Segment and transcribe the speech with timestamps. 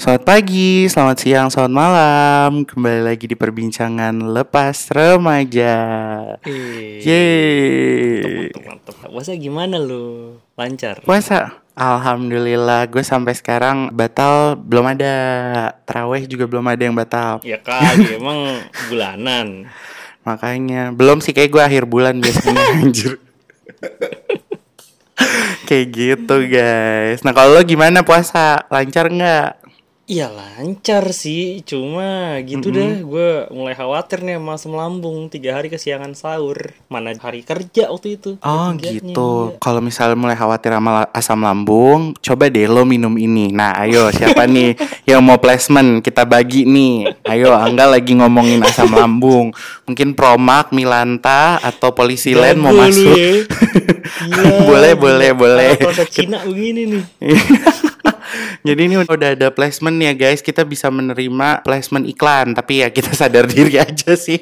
[0.00, 2.64] Selamat pagi, selamat siang, selamat malam.
[2.64, 5.76] Kembali lagi di perbincangan lepas remaja.
[7.04, 8.48] Yeay.
[8.48, 9.12] mantap, mantap.
[9.12, 10.40] Puasa gimana lu?
[10.56, 11.04] Lancar?
[11.04, 12.88] Puasa, alhamdulillah.
[12.88, 15.16] Gue sampai sekarang batal belum ada.
[15.84, 17.44] Terawih juga belum ada yang batal.
[17.44, 18.56] Ya kali, emang
[18.88, 19.68] bulanan.
[20.24, 23.20] Makanya belum sih kayak gue akhir bulan biasanya anjir.
[25.68, 27.20] kayak gitu guys.
[27.20, 28.64] Nah kalau lo gimana puasa?
[28.72, 29.59] Lancar nggak?
[30.10, 32.98] Iya lancar sih, cuma gitu dah.
[32.98, 35.30] Gue mulai khawatir nih sama asam lambung.
[35.30, 36.74] Tiga hari kesiangan sahur.
[36.90, 38.34] Mana hari kerja waktu itu?
[38.42, 39.54] Oh gitu.
[39.54, 39.62] iya.
[39.62, 43.54] Kalau misalnya mulai khawatir sama asam lambung, coba deh lo minum ini.
[43.54, 44.74] Nah, ayo siapa nih
[45.14, 46.02] yang mau placement?
[46.02, 47.14] Kita bagi nih.
[47.30, 49.54] Ayo, Angga lagi ngomongin asam lambung.
[49.86, 53.14] Mungkin Promak, Milanta atau Polisi Lain mau masuk.
[53.14, 53.46] ya.
[54.66, 55.02] Boleh, gila.
[55.06, 55.70] boleh, boleh.
[55.78, 57.04] Kalau Cina begini nih.
[58.60, 60.40] Jadi ini udah ada placement ya guys.
[60.40, 64.40] Kita bisa menerima placement iklan, tapi ya kita sadar diri aja sih.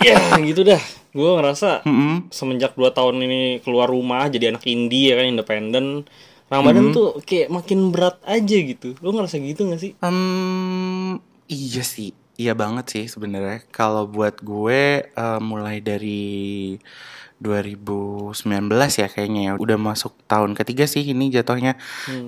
[0.00, 0.80] ya gitu dah.
[1.10, 2.28] Gue ngerasa Mm-mm.
[2.30, 6.04] semenjak 2 tahun ini keluar rumah jadi anak indie ya kan independen
[6.48, 11.16] Ramadan tuh kayak makin berat aja gitu lo ngerasa gitu gak sih Hmm,
[11.48, 13.64] iya sih, iya banget sih sebenarnya.
[13.68, 16.76] Kalau buat gue eh, mulai dari
[17.38, 18.34] 2019
[18.98, 21.78] ya kayaknya ya, udah masuk tahun ketiga sih ini jatuhnya.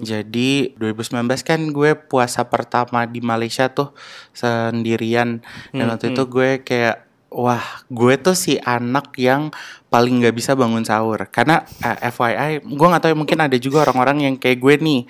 [0.06, 3.90] Jadi 2019 kan gue puasa pertama di Malaysia tuh
[4.30, 5.42] sendirian.
[5.74, 9.54] Dan waktu itu gue kayak Wah, gue tuh si anak yang
[9.86, 11.18] paling nggak bisa bangun sahur.
[11.30, 15.00] Karena eh, FYI, gue nggak tahu mungkin ada juga orang-orang yang kayak gue nih.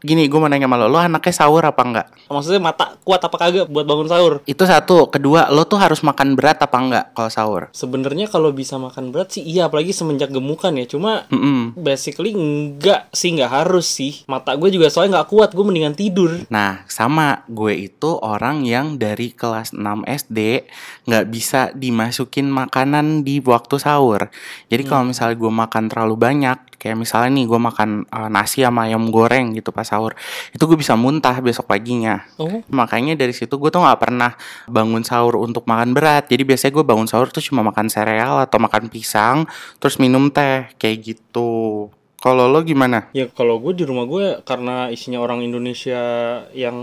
[0.00, 2.08] Gini, gue mau nanya sama lo, lo anaknya sahur apa enggak?
[2.30, 5.10] maksudnya mata kuat apa kagak buat bangun sahur Itu satu.
[5.10, 7.62] Kedua, lo tuh harus makan berat apa enggak kalau sahur?
[7.70, 11.74] sebenarnya kalau bisa makan berat sih iya apalagi semenjak gemukan ya cuma Mm-mm.
[11.74, 16.30] basically enggak sih nggak harus sih mata gue juga soalnya nggak kuat gue mendingan tidur
[16.46, 20.38] Nah, sama gue itu orang yang dari kelas 6 SD
[21.04, 24.30] nggak bisa dimasukin makanan di waktu sahur.
[24.72, 28.88] Jadi kalau misalnya gue makan terlalu banyak, kayak misalnya nih gue makan eh, nasi sama
[28.88, 30.16] ayam goreng gitu pas sahur,
[30.50, 32.24] itu gue bisa muntah besok paginya.
[32.40, 34.34] oh Makanya dari situ gue tuh nggak pernah
[34.66, 36.26] bangun sahur untuk makan berat.
[36.26, 39.44] Jadi biasanya gue bangun sahur tuh cuma makan sereal atau makan pisang,
[39.76, 41.92] terus minum teh kayak gitu.
[42.20, 43.08] Kalau lo gimana?
[43.16, 45.96] Ya kalau gue di rumah gue karena isinya orang Indonesia
[46.52, 46.76] yang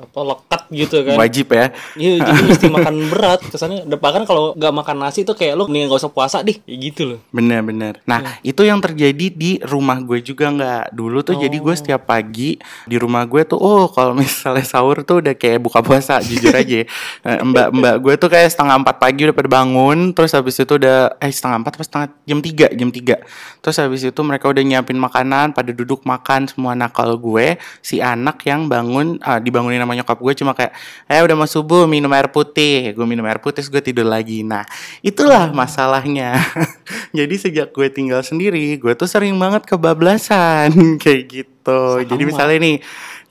[0.00, 1.16] apa lekat gitu kan.
[1.20, 1.76] Wajib ya.
[2.00, 3.84] Iya jadi mesti makan berat kesannya.
[3.84, 6.56] Bahkan kalau nggak makan nasi tuh kayak lu mendingan gak usah puasa deh.
[6.64, 7.20] Kayak gitu loh.
[7.28, 8.00] Bener-bener.
[8.08, 10.96] Nah itu yang terjadi di rumah gue juga nggak.
[10.96, 12.56] Dulu tuh jadi gue setiap pagi
[12.88, 16.88] di rumah gue tuh, oh kalau misalnya sahur tuh udah kayak buka puasa, jujur aja.
[17.28, 21.20] Eh, Mbak-mbak gue tuh kayak setengah empat pagi udah pada bangun, terus habis itu udah
[21.20, 23.16] eh setengah empat apa setengah jam tiga jam tiga.
[23.60, 26.78] Terus habis itu mereka udah nyiapin makanan, pada duduk makan semua.
[26.94, 30.72] Kalau gue si anak yang bangun, ah, dibangunin sama nyokap gue cuma kayak,
[31.10, 32.94] eh udah mau subuh minum air putih.
[32.94, 34.46] Gue minum air putih, terus gue tidur lagi.
[34.46, 34.62] Nah
[35.02, 36.38] itulah masalahnya.
[37.18, 40.70] Jadi sejak gue tinggal sendiri, gue tuh sering banget kebablasan
[41.02, 42.06] kayak gitu.
[42.06, 42.30] Jadi Sama.
[42.30, 42.76] misalnya nih,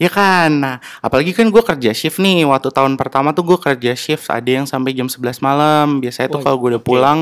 [0.02, 0.52] ya kan.
[0.54, 2.46] Nah, apalagi kan gue kerja shift nih.
[2.46, 5.98] Waktu tahun pertama tuh gue kerja shift, ada yang sampai jam 11 malam.
[6.02, 6.90] Biasanya tuh kalau gue udah oke.
[6.90, 7.20] pulang,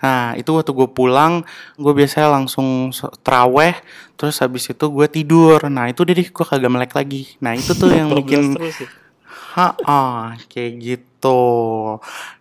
[0.00, 1.44] nah itu waktu gue pulang,
[1.80, 2.92] gue biasanya langsung
[3.24, 3.74] traweh,
[4.16, 5.60] terus habis itu gue tidur.
[5.72, 7.36] Nah itu deh gue kagak melek lagi.
[7.40, 8.88] Nah itu tuh yang bikin terus ya.
[9.56, 11.40] Ha, kayak gitu.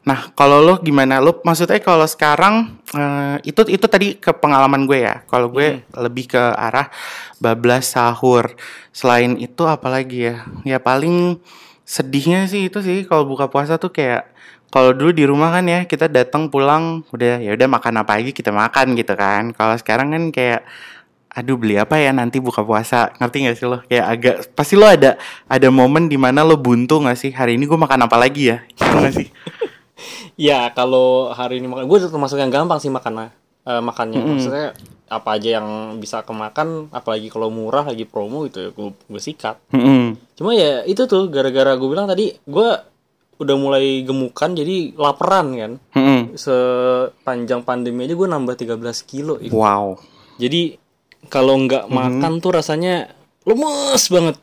[0.03, 1.23] Nah, kalau lo gimana?
[1.23, 5.23] Lo maksudnya kalau sekarang eh, itu itu tadi ke pengalaman gue ya.
[5.23, 6.91] Kalau gue lebih ke arah
[7.39, 8.59] bablas sahur.
[8.91, 10.43] Selain itu apalagi ya?
[10.67, 11.39] Ya paling
[11.85, 14.33] sedihnya sih itu sih kalau buka puasa tuh kayak
[14.73, 18.33] kalau dulu di rumah kan ya kita datang pulang udah ya udah makan apa aja
[18.33, 19.55] kita makan gitu kan.
[19.55, 20.67] Kalau sekarang kan kayak
[21.31, 23.13] aduh beli apa ya nanti buka puasa.
[23.21, 23.79] Ngerti gak sih lo?
[23.87, 25.15] Kayak agak pasti lo ada
[25.47, 27.31] ada momen di mana lo buntu gak sih?
[27.31, 28.57] Hari ini gue makan apa lagi ya?
[28.75, 29.29] Gitu gak sih?
[30.35, 34.19] Ya kalau hari ini makan, gue termasuk yang gampang sih makan eh, makannya.
[34.19, 35.67] Maksudnya apa aja yang
[35.97, 39.61] bisa kemakan, apalagi kalau murah lagi promo gitu ya gue gue sikat.
[39.69, 40.17] Mm-mm.
[40.33, 42.69] Cuma ya itu tuh gara-gara gue bilang tadi gue
[43.35, 45.71] udah mulai gemukan jadi laparan kan.
[45.93, 46.21] Mm-mm.
[46.35, 49.37] Sepanjang pandemi aja gue nambah 13 kilo.
[49.37, 49.53] itu.
[49.53, 49.93] wow
[50.35, 50.81] Jadi
[51.27, 53.13] kalau nggak makan tuh rasanya
[53.45, 54.35] lemes banget.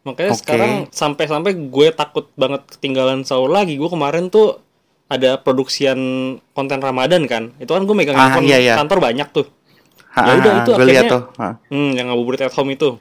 [0.00, 0.40] Makanya Oke.
[0.40, 3.76] sekarang sampai-sampai gue takut banget ketinggalan sahur lagi.
[3.76, 4.62] Gue kemarin tuh
[5.10, 5.98] ada produksian
[6.54, 7.50] konten Ramadan kan.
[7.58, 8.74] Itu kan gue megang Ah, handphone iya, iya.
[8.78, 9.46] kantor banyak tuh.
[10.10, 11.22] Ha, Ya udah, itu gue lihat akhirnya- tuh.
[11.70, 12.98] Hmm, yang ngabuburit at home itu.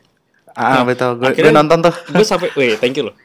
[0.51, 1.93] Ah betul, gue akhirnya nonton tuh.
[2.09, 3.15] gue sampai, weh, thank you loh.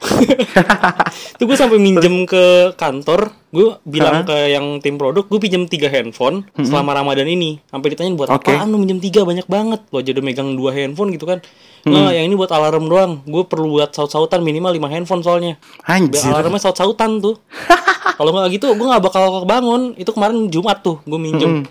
[1.40, 2.44] tuh gue sampai minjem ke
[2.74, 7.58] kantor, gue bilang ke yang tim produk, gue pinjem tiga handphone selama Ramadan ini.
[7.66, 8.52] Sampai ditanyain buat Oke.
[8.52, 9.82] apaan lu minjem tiga banyak banget.
[9.88, 11.42] Lo aja udah megang dua handphone gitu kan.
[11.84, 13.12] Nah, yang ini buat alarm doang.
[13.26, 15.58] Gue perlu buat saut-sautan minimal lima handphone soalnya.
[15.82, 16.30] Biar Anjir.
[16.30, 17.34] alarmnya saut-sautan tuh.
[18.20, 19.96] Kalau nggak gitu, gue nggak bakal bangun.
[19.98, 21.66] Itu kemarin Jumat tuh, gue minjem.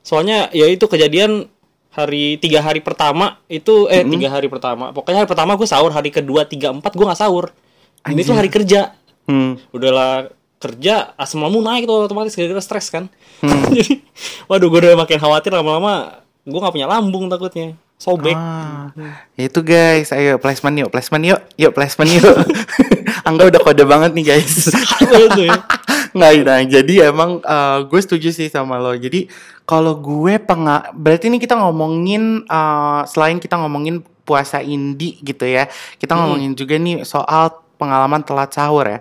[0.00, 1.50] Soalnya ya itu kejadian
[1.98, 4.94] hari tiga hari pertama itu eh tiga hari pertama.
[4.94, 7.50] Pokoknya hari pertama gue sahur, hari kedua tiga empat gue nggak sahur.
[8.06, 8.94] Ini tuh hari kerja.
[9.26, 9.58] Hmm.
[9.74, 10.30] Udahlah
[10.62, 13.10] kerja asam lambung naik tuh otomatis gara-gara stres kan.
[13.74, 14.02] Jadi,
[14.46, 18.32] waduh gue udah makin khawatir lama-lama gue nggak punya lambung takutnya sobek.
[18.38, 18.94] Ah,
[19.34, 22.36] itu guys, ayo placement yuk, placement yuk, yuk placement yuk.
[23.26, 24.70] Angga udah kode banget nih guys.
[25.02, 25.58] Itu ya?
[26.18, 28.90] Nggak, nah jadi emang eh, gue setuju sih sama lo.
[28.98, 29.30] Jadi
[29.62, 35.70] kalau gue penga, berarti ini kita ngomongin eh, selain kita ngomongin puasa indie gitu ya,
[35.96, 38.98] kita ngomongin juga nih soal pengalaman telat sahur ya.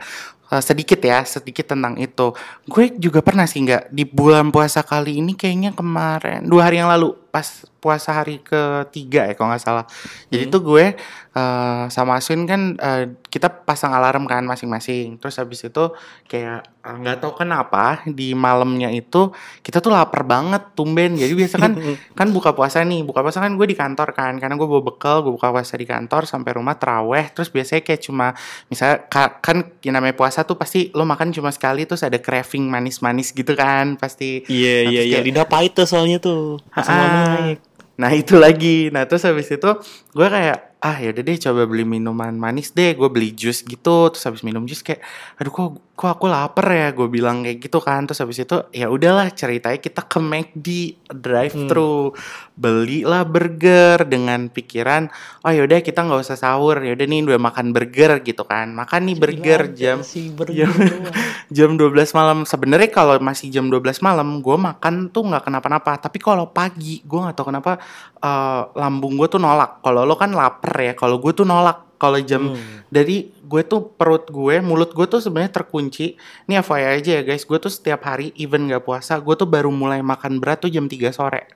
[0.48, 2.32] Eh, sedikit ya, sedikit tentang itu.
[2.70, 6.88] Gue juga pernah sih nggak di bulan puasa kali ini kayaknya kemarin dua hari yang
[6.88, 7.46] lalu pas
[7.78, 9.86] puasa hari ketiga ya kalau nggak salah.
[10.28, 10.86] Jadi tuh gue
[11.34, 15.18] eh, sama Aswin kan eh, kita pasang alarm kan masing-masing.
[15.18, 15.84] Terus habis itu
[16.26, 19.32] kayak eh, nggak tahu kenapa di malamnya itu
[19.62, 21.16] kita tuh lapar banget tumben.
[21.16, 21.72] Jadi biasa kan
[22.20, 25.22] kan buka puasa nih, buka puasa kan gue di kantor kan karena gue bawa bekal,
[25.22, 27.30] gue buka puasa di kantor sampai rumah teraweh.
[27.32, 28.34] Terus biasanya kayak cuma
[28.68, 32.68] misalnya ka- kan yang namanya puasa tuh pasti lo makan cuma sekali terus ada craving
[32.68, 34.44] manis-manis gitu kan pasti.
[34.44, 36.58] Iya iya iya lidah pahit tuh soalnya tuh.
[36.74, 37.58] Asam Ah, naik.
[37.98, 38.94] Nah itu lagi.
[38.94, 39.70] Nah terus habis itu
[40.14, 42.94] gue kayak ah ya deh coba beli minuman manis deh.
[42.94, 44.14] Gue beli jus gitu.
[44.14, 45.02] Terus habis minum jus kayak
[45.42, 46.94] aduh kok kok aku lapar ya.
[46.94, 48.06] Gue bilang kayak gitu kan.
[48.06, 50.68] Terus habis itu ya udahlah ceritanya kita ke McD
[51.10, 52.14] drive thru
[52.58, 55.10] belilah burger dengan pikiran
[55.46, 56.78] oh yaudah kita nggak usah sahur.
[56.86, 58.78] Ya udah nih udah makan burger gitu kan.
[58.78, 61.10] Makan nih burger Gila, jam si burger doang.
[61.50, 62.38] jam 12 malam.
[62.46, 65.98] Sebenarnya kalau masih jam 12 malam gue makan tuh nggak kenapa-napa.
[65.98, 67.82] Tapi kalau pagi gue nggak tahu kenapa
[68.22, 69.82] eh, lambung gue tuh nolak.
[69.82, 72.54] Kalau lo kan lapar ya kalau gue tuh nolak kalau jam
[72.88, 76.16] dari gue tuh perut gue mulut gue tuh sebenarnya terkunci.
[76.46, 77.44] Ini FYI aja ya guys.
[77.44, 80.86] Gue tuh setiap hari even nggak puasa gue tuh baru mulai makan berat tuh jam
[80.86, 81.50] 3 sore.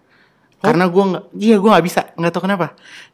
[0.61, 2.01] Karena gue nggak iya gue nggak bisa.
[2.13, 2.67] Nggak tahu kenapa.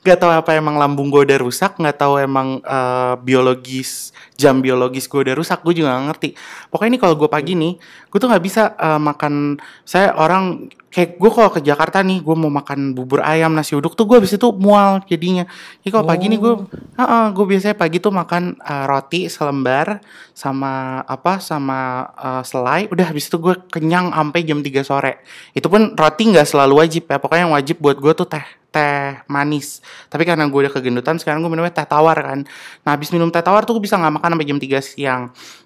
[0.04, 5.08] Nggak tahu apa emang lambung gue udah rusak nggak tahu emang eh, biologis jam biologis
[5.08, 6.30] gue udah rusak gue juga nggak ngerti.
[6.68, 9.60] Pokoknya ini kalau gue pagi nih gue tuh nggak bisa eh, makan.
[9.88, 13.94] Saya orang kayak gue kalau ke Jakarta nih gue mau makan bubur ayam nasi uduk
[13.94, 15.44] tuh gue habis itu mual jadinya.
[15.84, 16.54] Jadi kalau pagi nih gue
[17.36, 20.00] gue biasanya pagi tuh makan eh, roti selembar
[20.32, 25.14] sama apa sama eh, selai udah habis itu gue kenyang sampai jam 3 sore.
[25.52, 29.20] Itu pun roti nggak selalu wajib ya pokoknya yang wajib buat gue tuh teh teh
[29.28, 29.84] manis.
[30.08, 32.40] Tapi karena gue udah kegendutan sekarang gue minumnya teh tawar kan.
[32.88, 35.24] Nah habis minum teh tawar tuh gue bisa nggak makan sampai jam 3 siang.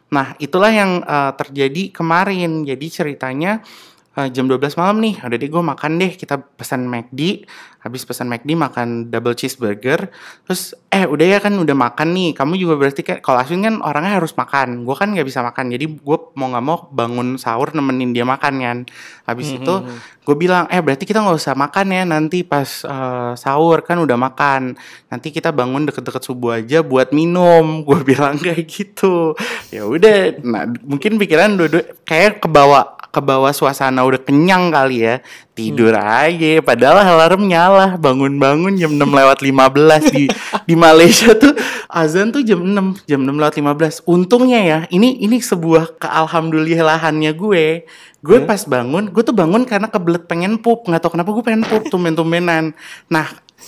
[0.09, 2.65] Nah itulah yang eh, terjadi kemarin.
[2.65, 3.61] Jadi ceritanya
[4.11, 6.11] eh, jam 12 malam nih udah deh gue makan deh.
[6.19, 7.47] Kita pesan McD.
[7.81, 10.11] Habis pesan McD makan double cheeseburger.
[10.45, 12.29] Terus eh udah ya kan udah makan nih.
[12.35, 14.83] Kamu juga berarti kayak kalau Aswin kan orangnya harus makan.
[14.83, 15.71] Gue kan nggak bisa makan.
[15.73, 18.77] Jadi gue mau nggak mau bangun sahur nemenin dia makan kan.
[19.25, 19.73] Habis itu
[20.21, 23.81] gue bilang eh berarti kita nggak usah makan ya nanti pas eh, sahur.
[23.81, 24.75] Kan udah makan.
[25.09, 27.63] Nanti kita bangun deket-deket subuh aja buat minum.
[27.87, 29.33] Gue bilang kayak gitu.
[29.73, 35.15] Ya udah nah mungkin pikiran dua kayak kebawa kebawa suasana udah kenyang kali ya.
[35.51, 37.99] Tidur aja padahal alarm nyala.
[37.99, 40.25] Bangun-bangun jam 6 lewat 15 di
[40.63, 41.53] di Malaysia tuh.
[41.91, 47.85] Azan tuh jam 6 jam 6 lewat 15 untungnya ya ini ini sebuah kealhamdulillahannya gue.
[48.23, 50.87] Gue pas bangun gue tuh bangun karena kebelet pengen pup.
[50.87, 52.71] Nggak tahu kenapa gue pengen pup tumben-tumbenan.
[53.11, 53.27] Nah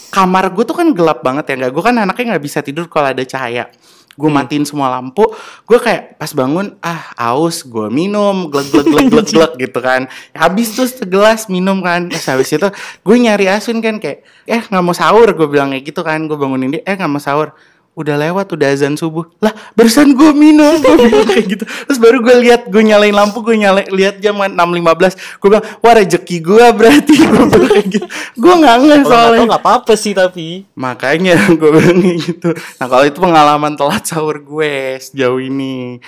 [0.10, 1.72] kamar gue tuh kan gelap banget ya nggak?
[1.76, 3.70] Gue kan anaknya nggak bisa tidur kalau ada cahaya
[4.14, 5.26] gue matiin semua lampu
[5.66, 10.06] gue kayak pas bangun ah aus gue minum glek glek glek glek glek gitu kan.
[10.32, 12.70] Habis tuh segelas minum kan terus habis itu
[13.02, 16.38] gue nyari asun kan kayak eh nggak mau sahur gue bilang kayak gitu kan gue
[16.38, 17.58] bangunin dia eh nggak mau sahur
[17.94, 22.26] udah lewat udah azan subuh lah barusan gue minum gue bilang kayak gitu terus baru
[22.26, 26.38] gue lihat gue nyalain lampu gue nyalain lihat jam kan 6.15 gue bilang wah rezeki
[26.42, 28.08] gue berarti gue bilang kayak gitu
[28.38, 30.66] gue nggak nggak soalnya nggak apa-apa sih tapi.
[30.74, 32.50] Makanya gue bilang kayak gitu.
[32.82, 36.02] Nah kalau itu pengalaman telat sahur gue sejauh ini.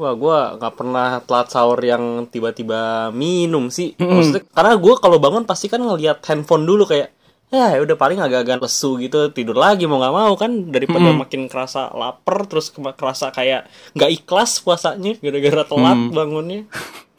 [0.00, 3.92] Wah, gua nggak pernah telat sahur yang tiba-tiba minum sih.
[4.00, 7.12] Maksudnya, karena gua kalau bangun pasti kan ngelihat handphone dulu kayak,
[7.50, 11.90] ya udah paling agak-agak lesu gitu tidur lagi mau nggak mau kan daripada makin kerasa
[11.90, 13.66] lapar terus kerasa kayak
[13.98, 16.62] nggak ikhlas puasanya gara-gara telat bangunnya.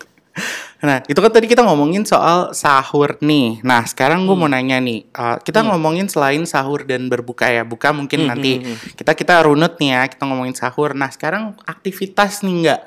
[0.81, 3.61] Nah, itu kan tadi kita ngomongin soal sahur nih.
[3.61, 7.93] Nah, sekarang gue mau nanya nih, uh, kita ngomongin selain sahur dan berbuka ya, buka
[7.93, 8.65] mungkin nanti
[8.97, 10.97] kita kita runut nih ya, kita ngomongin sahur.
[10.97, 12.79] Nah, sekarang aktivitas nih nggak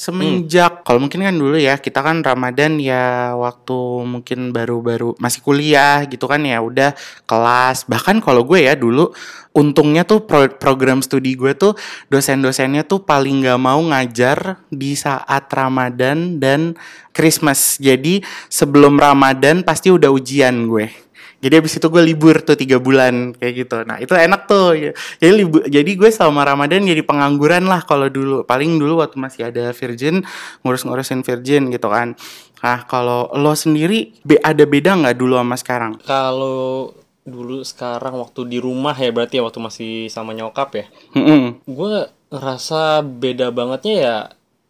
[0.00, 6.08] semenjak kalau mungkin kan dulu ya kita kan Ramadan ya waktu mungkin baru-baru masih kuliah
[6.08, 6.96] gitu kan ya udah
[7.28, 7.84] kelas.
[7.84, 9.12] Bahkan kalau gue ya dulu
[9.52, 11.76] untungnya tuh pro- program studi gue tuh
[12.08, 16.80] dosen-dosennya tuh paling nggak mau ngajar di saat Ramadan dan
[17.12, 17.76] Christmas.
[17.76, 21.09] Jadi sebelum Ramadan pasti udah ujian gue
[21.40, 23.76] jadi abis itu gue libur tuh tiga bulan kayak gitu.
[23.88, 24.76] Nah itu enak tuh.
[25.16, 28.44] Jadi libur, jadi gue selama Ramadan jadi pengangguran lah kalau dulu.
[28.44, 30.20] Paling dulu waktu masih ada Virgin
[30.60, 32.12] ngurus-ngurusin Virgin gitu kan.
[32.60, 35.92] Nah kalau lo sendiri be ada beda nggak dulu sama sekarang?
[36.04, 36.92] Kalau
[37.24, 40.84] dulu sekarang waktu di rumah ya berarti ya waktu masih sama nyokap ya.
[41.16, 41.64] Mm-mm.
[41.64, 44.16] Gue ngerasa beda bangetnya ya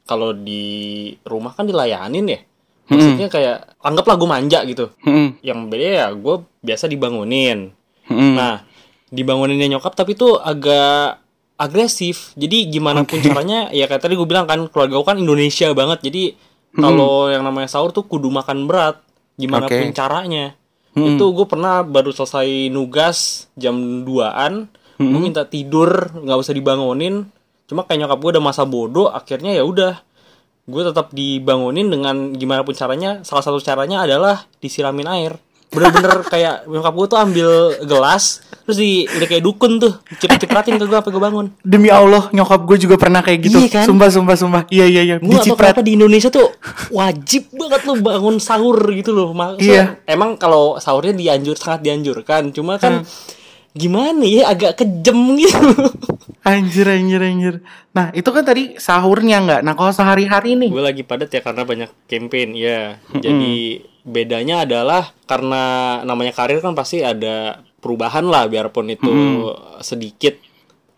[0.07, 2.41] kalau di rumah kan dilayanin ya.
[2.91, 4.95] Maksudnya kayak anggaplah gue manja gitu.
[5.03, 5.43] Mm-mm.
[5.43, 7.73] Yang beda ya gue biasa dibangunin.
[8.09, 8.35] Mm-mm.
[8.37, 8.64] Nah,
[9.11, 11.21] dibanguninnya nyokap tapi tuh agak
[11.61, 12.33] agresif.
[12.40, 15.99] Jadi gimana pun caranya ya kayak tadi gue bilang kan keluarga gue kan Indonesia banget.
[16.09, 16.25] Jadi
[16.71, 19.02] kalau yang namanya sahur tuh kudu makan berat.
[19.37, 19.76] Gimana Oke.
[19.76, 20.55] pun caranya.
[20.90, 24.67] Itu gue pernah baru selesai nugas jam 2-an,
[24.99, 27.31] gue minta tidur, nggak usah dibangunin.
[27.71, 30.02] Cuma kayak nyokap gue udah masa bodoh, akhirnya ya udah
[30.67, 33.23] gue tetap dibangunin dengan gimana pun caranya.
[33.23, 35.38] Salah satu caranya adalah disiramin air.
[35.71, 37.49] Bener-bener kayak nyokap gue tuh ambil
[37.83, 41.47] gelas, terus di udah kayak dukun tuh, ciprat-cipratin ke gue apa gue bangun.
[41.62, 43.55] Demi Allah nyokap gue juga pernah kayak gitu.
[43.57, 43.85] Iya kan?
[43.87, 44.62] Sumpah sumpah sumpah.
[44.67, 45.17] Iya iya iya.
[45.17, 45.71] Gue gak tau Diciprat.
[45.71, 46.50] kenapa di Indonesia tuh
[46.91, 49.31] wajib banget lo bangun sahur gitu loh.
[49.31, 49.85] Maksudnya, Iya.
[50.05, 52.83] Emang kalau sahurnya dianjur sangat dianjurkan, cuma Hmm.
[52.83, 52.95] kan
[53.71, 55.62] gimana ya agak kejem gitu.
[56.41, 57.55] Anjir anjir anjir.
[57.93, 59.61] Nah itu kan tadi sahurnya nggak.
[59.61, 60.73] Nah kalau sehari-hari nih.
[60.73, 62.97] gue lagi padat ya karena banyak campaign ya.
[63.15, 65.62] Jadi bedanya adalah karena
[66.04, 69.12] namanya karir kan pasti ada perubahan lah biarpun itu
[69.80, 70.37] sedikit.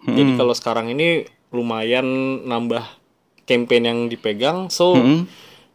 [0.03, 1.23] Jadi kalau sekarang ini
[1.55, 2.07] lumayan
[2.49, 2.83] nambah
[3.47, 4.95] campaign yang dipegang, so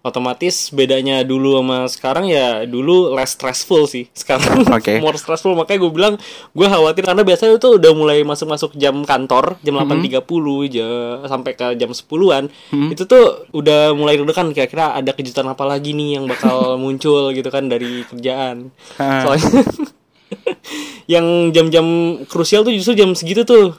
[0.02, 4.08] otomatis bedanya dulu sama sekarang ya dulu less stressful sih.
[4.12, 4.98] Sekarang Oke.
[4.98, 5.52] more stressful.
[5.52, 6.14] Makanya gue bilang
[6.52, 10.24] gue khawatir karena biasanya itu udah mulai masuk masuk jam kantor jam 8.30
[10.72, 12.48] ja- sampai ke jam 10-an
[12.88, 17.50] itu tuh udah mulai deg-degan kira-kira ada kejutan apa lagi nih yang bakal muncul gitu
[17.50, 18.72] kan dari kerjaan.
[18.96, 19.64] Soalnya
[21.14, 21.86] yang jam-jam
[22.26, 23.76] krusial tuh justru jam segitu tuh.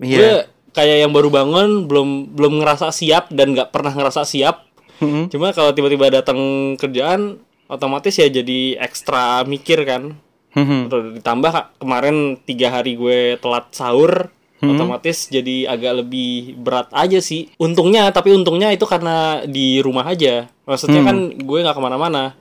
[0.00, 0.16] Iya.
[0.16, 0.32] gue
[0.70, 4.69] kayak yang baru bangun belum belum ngerasa siap dan nggak pernah ngerasa siap
[5.00, 5.32] Mm-mm.
[5.32, 6.38] Cuma kalau tiba-tiba datang
[6.76, 10.16] kerjaan otomatis ya jadi ekstra mikir kan.
[10.52, 10.90] Mhm.
[10.90, 14.28] Terus ditambah kemarin tiga hari gue telat sahur,
[14.60, 17.48] otomatis jadi agak lebih berat aja sih.
[17.56, 20.50] Untungnya, tapi untungnya itu karena di rumah aja.
[20.68, 22.34] Maksudnya kan gue nggak ke mana-mana.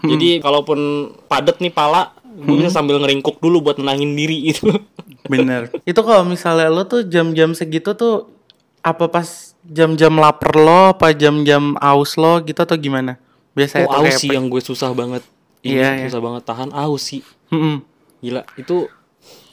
[0.00, 4.72] Jadi kalaupun padet nih pala, gue bisa sambil ngeringkuk dulu buat nenangin diri itu.
[5.26, 5.74] Bener.
[5.82, 8.30] Itu kalau misalnya lo tuh jam-jam segitu tuh
[8.86, 13.18] apa pas jam-jam lapar lo, apa jam-jam aus lo gitu atau gimana?
[13.56, 15.24] Biasanya oh, aus sih yang gue susah banget.
[15.64, 16.06] Ini Iya, iya.
[16.06, 17.22] susah banget tahan aus sih.
[17.50, 17.82] Mm-mm.
[18.22, 18.86] Gila, itu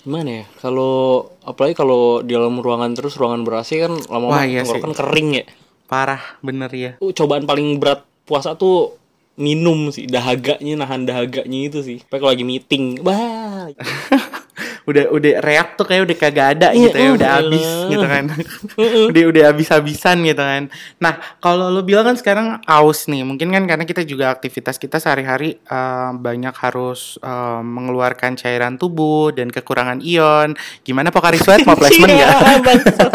[0.04, 0.46] gimana ya?
[0.60, 5.30] Kalau apalagi kalau di dalam ruangan terus ruangan berasi kan Wah, lama-lama iya tenggorokan kering
[5.42, 5.46] ya.
[5.88, 6.92] Parah, bener ya.
[7.00, 8.98] Uh, cobaan paling berat puasa tuh
[9.34, 11.98] minum sih, dahaganya nahan dahaganya itu sih.
[12.06, 13.74] Tapi kalau lagi meeting, bah.
[14.84, 17.40] udah udah reak tuh kayak udah kagak ada Iya, gitu ya, uh, udah elah.
[17.40, 18.24] habis gitu kan.
[19.12, 20.64] udah udah habis-habisan gitu kan.
[20.98, 25.00] Nah, kalau lo bilang kan sekarang aus nih, mungkin kan karena kita juga aktivitas kita
[25.00, 30.52] sehari-hari eh, banyak harus eh, mengeluarkan cairan tubuh dan kekurangan ion.
[30.82, 32.60] Gimana Pokari Sweat mau placement Iya, nggak?
[32.68, 33.12] bangsat.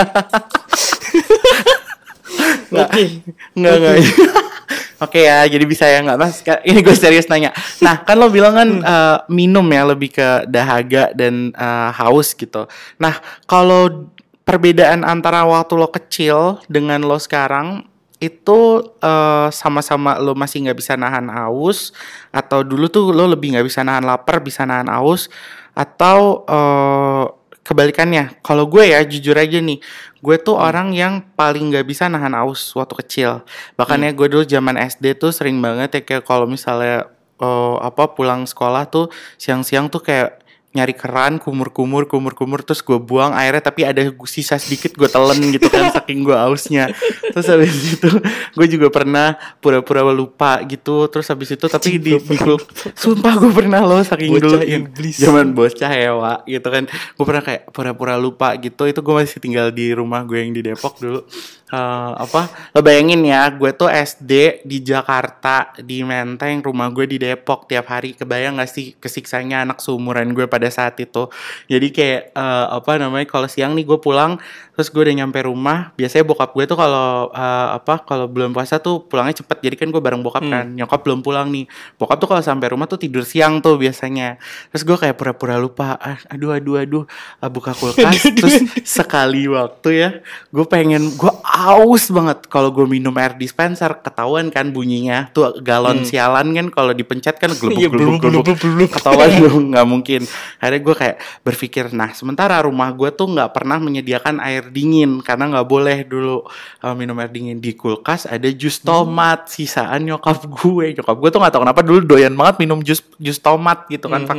[4.99, 5.23] Oke.
[5.25, 6.43] Ya, jadi bisa ya nggak mas?
[6.43, 7.55] Ini gue serius nanya.
[7.79, 12.67] Nah kan lo bilang kan eh, minum ya lebih ke dahaga dan eh, haus gitu.
[12.99, 14.11] Nah kalau
[14.43, 17.87] perbedaan antara waktu lo kecil dengan lo sekarang
[18.19, 21.95] itu eh, sama-sama lo masih nggak bisa nahan haus
[22.35, 25.31] atau dulu tuh lo lebih nggak bisa nahan lapar bisa nahan haus
[25.79, 27.25] atau eh,
[27.69, 28.41] kebalikannya.
[28.41, 29.79] Kalau gue ya jujur aja nih
[30.19, 33.31] gue tuh orang yang paling nggak bisa nahan aus waktu kecil.
[33.77, 37.07] Bahkan ya gue dulu zaman SD tuh sering banget ya kayak kalau misalnya
[37.39, 40.48] eh, apa pulang sekolah tuh siang-siang tuh kayak
[40.79, 45.67] nyari keran kumur-kumur kumur-kumur terus gue buang airnya tapi ada sisa sedikit gue telen gitu
[45.67, 46.95] kan saking gue ausnya
[47.35, 48.11] terus habis itu
[48.55, 52.37] gue juga pernah pura-pura lupa gitu terus habis itu tapi di, di
[52.95, 54.63] sumpah gue pernah loh saking Bocah dulu.
[54.63, 55.19] iblis.
[55.19, 59.75] zaman bocah hewa gitu kan gue pernah kayak pura-pura lupa gitu itu gue masih tinggal
[59.75, 61.27] di rumah gue yang di Depok dulu
[61.69, 62.49] Eh, apa?
[62.73, 67.93] Lo bayangin ya gue tuh SD di Jakarta di Menteng rumah gue di Depok tiap
[67.93, 68.17] hari.
[68.17, 71.29] Kebayang gak sih kesiksanya anak seumuran gue pada saat itu?
[71.69, 74.41] Jadi kayak eh, apa namanya kalau siang nih gue pulang
[74.73, 78.81] terus gue udah nyampe rumah biasanya bokap gue tuh kalau eh, apa kalau belum puasa
[78.81, 79.61] tuh pulangnya cepet.
[79.61, 81.69] Jadi kan gue bareng bokap kan nyokap belum pulang nih.
[82.01, 84.41] Bokap tuh kalau sampai rumah tuh tidur siang tuh biasanya.
[84.73, 87.05] Terus gue kayak pura-pura lupa ah, aduh aduh aduh
[87.45, 88.25] ah, buka kulkas.
[88.41, 90.11] Terus sekali waktu ya
[90.49, 93.91] gue pengen gue aus banget kalau gue minum air dispenser.
[93.99, 95.27] Ketahuan kan bunyinya.
[95.35, 98.91] Tuh galon sialan kan kalau dipencet kan Iya, gelubuk belum, gelubuk.
[98.95, 100.23] ketahuan dong nggak mungkin.
[100.63, 105.51] Akhirnya gue kayak berpikir nah sementara rumah gue tuh nggak pernah menyediakan air dingin karena
[105.51, 106.47] nggak boleh dulu
[106.87, 109.51] uh, minum air dingin di kulkas ada jus tomat.
[109.51, 113.43] Sisaan nyokap gue nyokap gue tuh nggak tahu kenapa dulu doyan banget minum jus jus
[113.43, 114.37] tomat gitu kan Pak.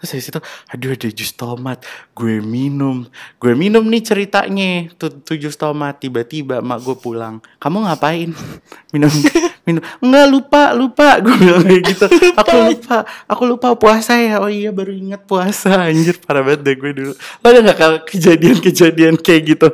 [0.00, 0.40] terus habis itu
[0.72, 1.84] aduh ada jus tomat.
[2.16, 3.04] Gue minum.
[3.36, 4.88] Gue minum nih ceritanya.
[4.96, 6.00] Tuh, tuh jus tomat.
[6.00, 7.42] Tiba-tiba mak gue pulang.
[7.58, 8.30] Kamu ngapain?
[8.94, 9.10] Minum
[9.66, 9.82] minum.
[10.02, 11.08] Enggak lupa lupa.
[11.24, 12.06] Gue bilang kayak gitu.
[12.40, 12.96] Aku lupa.
[13.26, 14.42] aku lupa puasa ya.
[14.42, 15.88] Oh iya baru ingat puasa.
[15.88, 17.12] Anjir parah banget deh gue dulu.
[17.14, 19.68] Lo ada nggak kejadian-kejadian kayak gitu?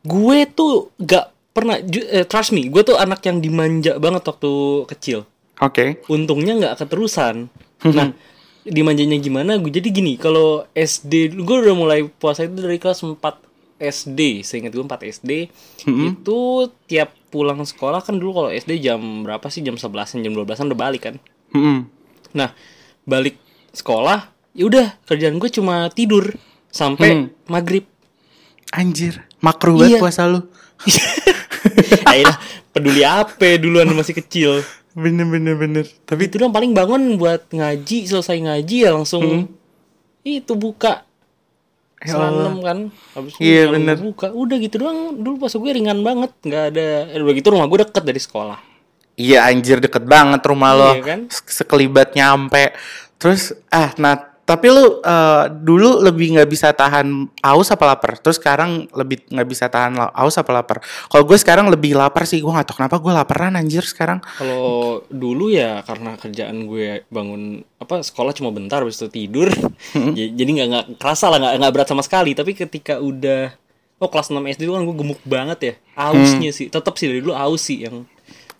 [0.00, 4.52] Gue tuh gak pernah eh, trust me gue tuh anak yang dimanja banget waktu
[4.88, 5.18] kecil.
[5.60, 6.00] Oke.
[6.08, 7.52] Untungnya nggak keterusan.
[7.84, 8.16] Nah
[8.64, 9.60] dimanjanya gimana?
[9.60, 13.49] Gue jadi gini kalau SD gue udah mulai puasa itu dari kelas 4
[13.80, 15.48] SD seingat gue 4 SD
[16.06, 16.38] itu
[16.84, 19.64] tiap pulang sekolah kan dulu kalau SD jam berapa sih?
[19.64, 21.16] Jam 11 jam 12an udah balik kan?
[21.50, 21.88] Mm-mm.
[22.30, 22.54] nah
[23.02, 23.34] balik
[23.72, 26.30] sekolah ya udah kerjaan gue cuma tidur
[26.68, 27.08] sampai
[27.46, 27.88] maghrib.
[28.70, 30.00] Anjir makruh banget Iya.
[30.00, 30.46] puasa lu.
[32.06, 32.38] Ayolah,
[32.70, 34.62] peduli apa duluan masih kecil?
[34.92, 35.86] Bener bener bener.
[36.04, 39.50] Tapi itu dong paling bangun buat ngaji selesai ngaji ya langsung
[40.22, 41.02] itu buka
[42.00, 42.78] Ya enam kan.
[43.12, 43.96] Habis itu Iya, lalu bener.
[44.00, 44.98] buka udah gitu doang.
[45.14, 46.32] Dulu pas gue ringan banget.
[46.40, 46.86] Nggak ada.
[47.10, 48.58] Eh, udah gitu rumah gue deket dari sekolah.
[49.14, 50.90] Iya anjir deket banget rumah lo.
[50.90, 51.20] Iya kan?
[51.28, 52.72] Se- Sekelibat nyampe.
[53.20, 57.06] Terus ah nah tapi lu eh, dulu lebih nggak bisa tahan
[57.38, 58.18] aus apa lapar?
[58.18, 60.82] Terus sekarang lebih nggak bisa tahan aus apa lapar?
[61.06, 64.18] Kalau gue sekarang lebih lapar sih Gue gak tau kenapa gue laparan anjir sekarang.
[64.34, 69.46] Kalau dulu ya karena kerjaan gue bangun apa sekolah cuma bentar habis itu tidur
[69.94, 72.34] Ja- jadi nggak nggak kerasa lah nggak nggak berat sama sekali.
[72.34, 73.54] Tapi ketika udah
[74.02, 76.66] oh kelas 6 SD kan gue gemuk banget ya ausnya sih.
[76.66, 78.02] Tetap sih dari dulu aus sih yang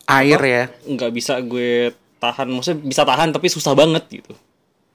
[0.07, 0.63] Air ya.
[0.87, 2.47] nggak bisa gue tahan.
[2.47, 4.35] Maksudnya bisa tahan tapi susah banget gitu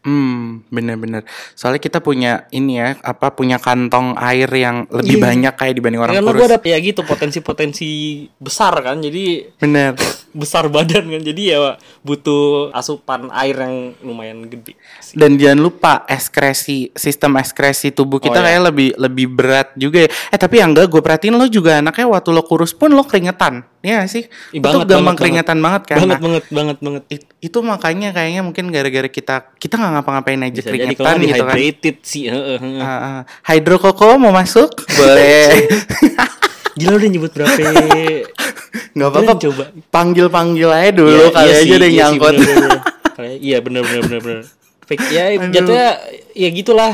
[0.05, 5.23] Hmm bener-bener Soalnya kita punya ini ya Apa punya kantong air yang lebih Iya.
[5.25, 7.89] banyak kayak dibanding orang karena gue kurus ada ya gitu potensi-potensi
[8.37, 9.97] besar kan jadi Bener
[10.35, 11.59] besar badan kan jadi ya
[12.01, 15.15] butuh asupan air yang lumayan gede sih.
[15.15, 18.47] Dan jangan lupa ekskresi sistem ekskresi tubuh kita Oh, iya.
[18.51, 20.09] kayak lebih lebih berat juga ya.
[20.29, 23.63] Eh tapi yang enggak gue perhatiin lo juga anaknya waktu lo kurus pun lo keringetan.
[23.79, 24.23] Iya gak sih?
[24.51, 25.97] Ih, banget, gampang banget, keringetan banget, kan.
[25.97, 30.41] banget Nah, banget banget banget it- itu makanya kayaknya mungkin gara-gara kita kita nggak ngapa-ngapain
[30.41, 31.95] aja bisa jadi kalau keringetan gitu kan.
[32.01, 32.81] sih heeh, heeh.
[32.81, 33.19] Ah, ah.
[33.45, 34.73] Hydro Koko mau masuk?
[34.97, 35.69] Boleh.
[36.73, 37.59] gila udah nyebut berapa
[38.91, 39.31] Nggak apa-apa.
[39.37, 39.63] Coba.
[39.87, 42.33] Panggil-panggil aja dulu Iya, kali iya aja sih, deh iya nyangkut.
[43.39, 44.41] iya bener bener bener bener
[44.83, 45.89] fake ya jatuhnya
[46.35, 46.93] ya gitulah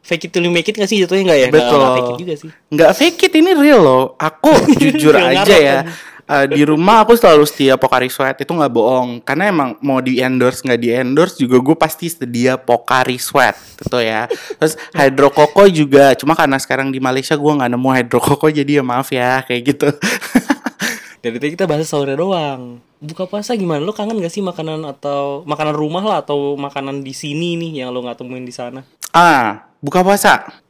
[0.00, 1.74] fake it till you make it gak sih jatuhnya nggak ya Betul.
[1.74, 4.04] nggak fake it juga sih Nggak fake it ini real loh.
[4.16, 5.74] Aku jujur aja ngarep ya.
[5.80, 5.86] kan.
[6.26, 8.42] Eh, di rumah aku selalu setia Pocari Sweat.
[8.42, 9.22] Itu nggak bohong.
[9.22, 13.98] Karena emang mau di endorse nggak di endorse juga gue pasti sedia Pocari Sweat gitu
[14.02, 14.26] ya.
[14.30, 16.12] Terus Hydro Coco juga.
[16.18, 19.62] Cuma karena sekarang di Malaysia gue nggak nemu Hydro Coco jadi ya maaf ya kayak
[19.74, 19.88] gitu.
[21.26, 22.78] Dari tadi kita bahas sahurnya doang.
[23.02, 23.82] Buka puasa gimana?
[23.82, 27.90] Lo kangen gak sih makanan atau makanan rumah lah atau makanan di sini nih yang
[27.90, 28.86] lo nggak temuin di sana?
[29.10, 30.65] Ah buka puasa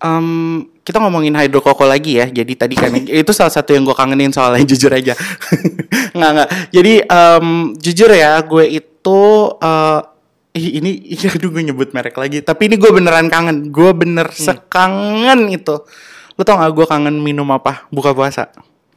[0.00, 2.26] Em, kita ngomongin hydro koko lagi ya.
[2.26, 5.12] Jadi tadi kan itu salah satu yang gue kangenin soalnya jujur aja.
[6.16, 6.48] nggak nggak.
[6.72, 9.22] Jadi em, jujur ya, gue itu
[9.60, 10.00] eh,
[10.56, 12.40] ih, ini iya aduh gue nyebut merek lagi.
[12.40, 13.68] Tapi ini gue beneran kangen.
[13.68, 15.84] Gue bener sekangen itu.
[16.34, 17.84] Lo tau gak gue kangen minum apa?
[17.92, 18.48] Buka puasa.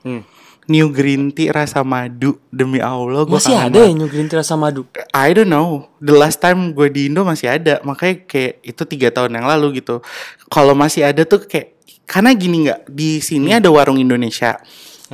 [0.07, 0.32] hmm.
[0.71, 4.55] New green tea rasa madu demi Allah gue masih ada ya New Green Tea rasa
[4.55, 5.91] madu I don't know.
[5.99, 7.83] The last time gue di Indo masih ada.
[7.83, 9.99] Makanya kayak itu tiga tahun yang lalu gitu.
[10.47, 11.75] Kalau masih ada tuh kayak
[12.07, 14.59] karena gini nggak di sini ada warung Indonesia.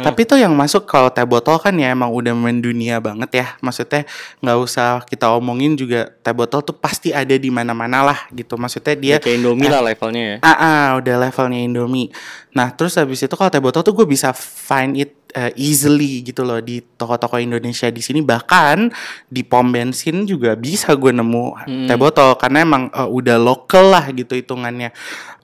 [0.03, 3.47] Tapi tuh yang masuk kalau teh botol kan ya emang udah mendunia banget ya.
[3.59, 4.07] Maksudnya
[4.39, 8.55] nggak usah kita omongin juga teh botol tuh pasti ada di mana-mana lah gitu.
[8.55, 10.38] Maksudnya dia Ya, kayak Indomie lah levelnya ya.
[10.41, 12.09] Ah, ah, udah levelnya Indomie.
[12.55, 16.41] Nah, terus habis itu kalau teh botol tuh gue bisa find it uh, easily gitu
[16.41, 18.89] loh di toko-toko Indonesia di sini bahkan
[19.29, 21.45] di pom bensin juga bisa gue nemu
[21.85, 24.89] teh botol karena emang uh, udah local lah gitu hitungannya.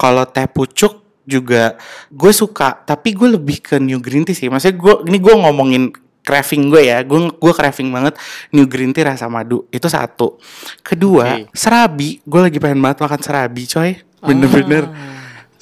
[0.01, 1.75] Kalau teh pucuk juga
[2.13, 4.47] gue suka, tapi gue lebih ke new green tea sih.
[4.47, 5.83] Maksudnya gue ini gue ngomongin
[6.25, 8.13] craving gue ya, gue gue craving banget
[8.53, 10.37] new green tea rasa madu itu satu.
[10.81, 11.53] Kedua Oke.
[11.53, 13.91] serabi, gue lagi pengen banget makan serabi coy,
[14.25, 15.14] bener-bener kayak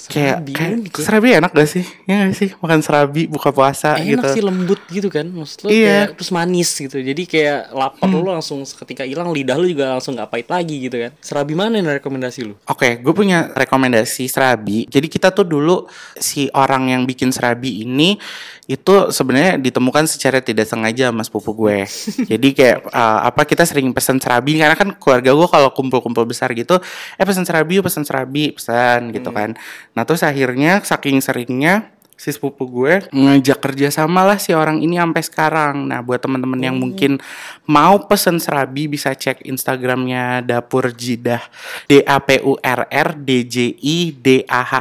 [0.04, 1.04] Serabi, kayak unik ya.
[1.08, 1.86] serabi enak gak sih?
[2.04, 4.28] Ya gak sih makan serabi buka puasa Enak gitu.
[4.36, 5.80] sih lembut gitu kan Maksud lo Iya.
[5.80, 5.88] Hmm.
[5.88, 10.14] kayak Terus manis gitu Jadi kayak lapar lu langsung Ketika hilang lidah lu juga langsung
[10.14, 12.60] gak pahit lagi gitu kan Serabi mana yang rekomendasi lu?
[12.68, 14.84] Oke, gue punya rekomendasi serabi.
[14.86, 18.20] Jadi kita tuh dulu si orang yang bikin serabi ini
[18.64, 21.84] itu sebenarnya ditemukan secara tidak sengaja mas pupu gue.
[22.32, 26.52] Jadi kayak uh, apa kita sering pesan serabi karena kan keluarga gue kalau kumpul-kumpul besar
[26.56, 26.80] gitu,
[27.20, 29.56] eh pesan serabi, pesan serabi, pesan gitu kan.
[29.96, 34.96] Nah terus akhirnya saking seringnya si sepupu gue ngajak kerja sama lah si orang ini
[34.96, 35.76] sampai sekarang.
[35.92, 37.20] Nah buat teman-teman yang mungkin
[37.68, 41.42] mau pesen serabi bisa cek Instagramnya dapur jidah
[41.90, 44.74] D A P U R R D J I D A H.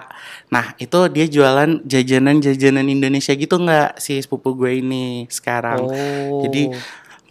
[0.53, 5.81] Nah itu dia jualan jajanan-jajanan Indonesia gitu nggak si sepupu gue ini sekarang.
[5.89, 6.45] Oh.
[6.47, 6.69] Jadi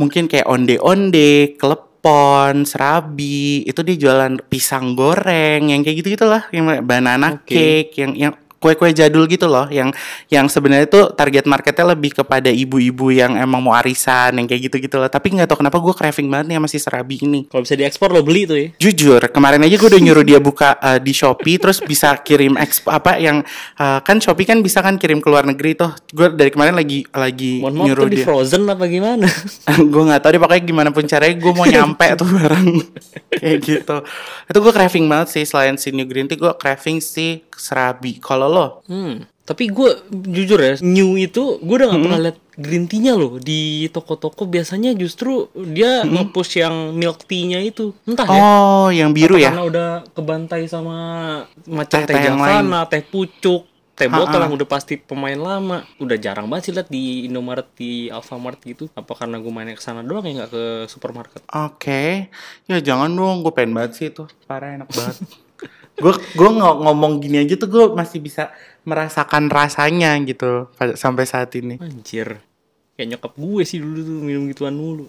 [0.01, 6.81] mungkin kayak onde-onde, klepon, serabi, itu dia jualan pisang goreng yang kayak gitu gitulah, yang
[6.81, 7.53] banana Oke.
[7.53, 9.89] cake, yang yang kue-kue jadul gitu loh, yang
[10.30, 14.78] yang sebenarnya tuh target marketnya lebih kepada ibu-ibu yang emang mau arisan, yang kayak gitu
[14.78, 15.10] gitu loh.
[15.10, 17.50] Tapi nggak tahu kenapa gue craving banget nih sama si serabi ini.
[17.50, 20.78] Kalau bisa diekspor lo beli tuh ya Jujur, kemarin aja gue udah nyuruh dia buka
[20.78, 23.41] uh, di Shopee terus bisa kirim eks apa yang
[23.82, 25.91] uh, kan Shopee kan bisa kan kirim ke luar negeri tuh.
[26.13, 28.26] Gue dari kemarin lagi lagi Mohon nyuruh tuh di dia.
[28.28, 29.28] frozen apa gimana
[29.93, 32.67] gue nggak tahu deh pokoknya gimana pun caranya gue mau nyampe tuh barang
[33.39, 33.97] kayak gitu
[34.52, 38.50] itu gue craving banget sih selain si new green tea gue craving si serabi kalau
[38.51, 39.23] lo Hmm.
[39.41, 39.89] Tapi gue
[40.31, 44.47] jujur ya, new itu gue udah gak pernah lihat green tea-nya loh di toko-toko.
[44.47, 47.91] Biasanya justru dia nge-push yang milk tea-nya itu.
[48.07, 48.39] Entah ya.
[48.39, 50.97] oh yang biru Apa ya Karena udah kebantai sama
[51.67, 55.83] macam Teh- teh, teh yang Javana, teh pucuk, teh botol yang udah pasti pemain lama.
[55.99, 58.87] Udah jarang banget sih lihat di Indomaret, di Alfamart gitu.
[58.95, 61.41] Apa karena gue mainnya ke sana doang ya nggak ke supermarket?
[61.51, 62.29] oke
[62.65, 65.17] ya jangan dong gue pengen banget sih itu parah enak banget
[66.01, 68.49] gue gue ngomong gini aja tuh gue masih bisa
[68.81, 71.77] merasakan rasanya gitu pada sampai saat ini.
[71.77, 72.41] Anjir.
[72.97, 75.05] Kayak nyokap gue sih dulu tuh minum gituan mulu.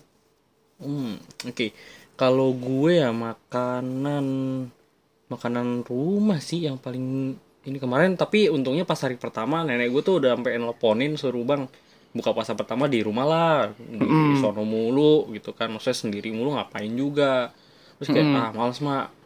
[0.78, 1.16] Hmm,
[1.48, 1.72] oke.
[2.14, 4.26] Kalau gue ya makanan
[5.32, 8.14] makanan rumah sih yang paling ini kemarin.
[8.20, 11.64] Tapi untungnya pas hari pertama nenek gue tuh udah sampai nelponin suruh bang
[12.12, 13.56] buka puasa pertama di rumah lah.
[13.72, 15.72] Di sono mulu gitu kan.
[15.72, 17.50] Maksudnya sendiri mulu ngapain juga?
[17.96, 19.21] Terus kayak ah males mak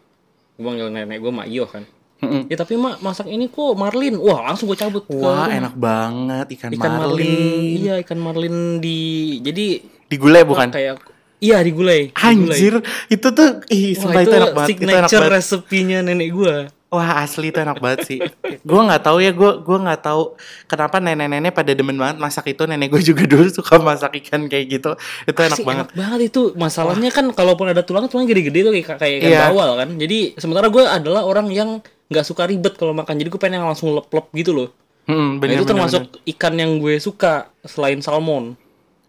[0.57, 1.85] gue panggil nenek gue mak iyo kan
[2.17, 2.49] Mm-mm.
[2.49, 6.73] ya tapi mak masak ini kok marlin wah langsung gue cabut wah enak banget ikan,
[6.73, 7.29] ikan marlin.
[7.29, 8.99] marlin iya ikan marlin di
[9.45, 10.97] jadi digulai bukan kayak
[11.45, 12.57] iya digulai digulai.
[12.57, 12.75] Anjir,
[13.13, 14.69] itu tuh ih, Wah, sumpah itu, enak banget.
[14.73, 15.35] Itu enak signature banget.
[15.37, 18.19] resepinya nenek gua Wah, asli itu enak banget sih.
[18.63, 22.63] gue nggak tahu ya, gue gua nggak tahu kenapa nenek-nenek pada demen banget masak itu.
[22.63, 24.91] Nenek gue juga dulu suka masak ikan kayak gitu.
[25.25, 25.87] Itu enak Asli, banget.
[25.87, 29.41] enak banget itu masalahnya kan kalaupun ada tulang tulang gede-gede tuh kayak kayak ikan Iya.
[29.47, 31.71] bawal kan jadi sementara gue adalah orang yang
[32.07, 34.71] nggak suka ribet kalau makan jadi gue pengen yang langsung lep-lep gitu loh
[35.05, 36.31] Hmm, Nah, bener, itu bener, termasuk bener.
[36.33, 38.55] ikan yang gue suka selain salmon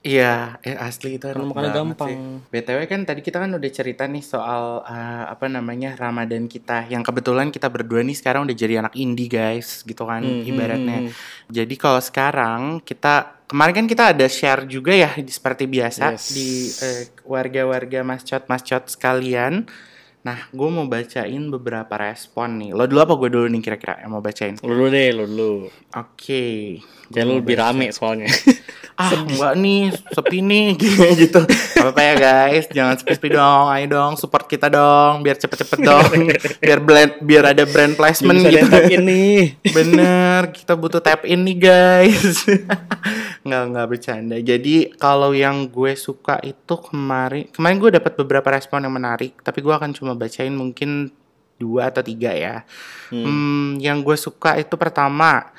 [0.08, 2.08] Iya, eh, asli itu enak banget gampang.
[2.08, 2.16] sih.
[2.48, 7.04] BTW kan tadi kita kan udah cerita nih soal eh, apa namanya Ramadan kita yang
[7.04, 11.00] kebetulan kita berdua nih sekarang udah jadi anak indie guys, gitu kan Hmm, ibaratnya.
[11.04, 11.14] hmm,
[11.50, 13.14] Jadi kalau sekarang kita
[13.46, 16.24] kemarin kan kita ada share juga ya seperti biasa Yes.
[16.30, 19.68] di eh, warga-warga mascot-mascot sekalian.
[20.20, 22.72] Nah, gue mau bacain beberapa respon nih.
[22.72, 24.56] Lo dulu apa gue dulu nih kira-kira yang mau bacain?
[24.58, 25.52] lu dulu deh lu dulu
[25.94, 26.80] Oke.
[27.08, 28.28] Kayak lu lebih rame soalnya
[28.98, 30.68] ah enggak nih sepi nih
[31.22, 31.46] gitu.
[31.78, 32.66] Apa apa ya guys?
[32.74, 36.34] Jangan sepi-sepi dong ayo dong support kita dong biar cepet-cepet dong.
[36.58, 38.66] Biar brand biar ada brand placement bisa gitu.
[38.66, 38.98] gitu.
[38.98, 39.54] ini.
[39.70, 42.42] Bener kita butuh tap in nih guys.
[43.46, 44.38] Nggak nggak bercanda.
[44.42, 49.62] Jadi kalau yang gue suka itu kemarin kemarin gue dapat beberapa respon yang menarik tapi
[49.62, 51.14] gue akan cuma bacain mungkin
[51.62, 52.66] dua atau tiga ya.
[53.14, 55.54] Hmm, yang gue suka itu pertama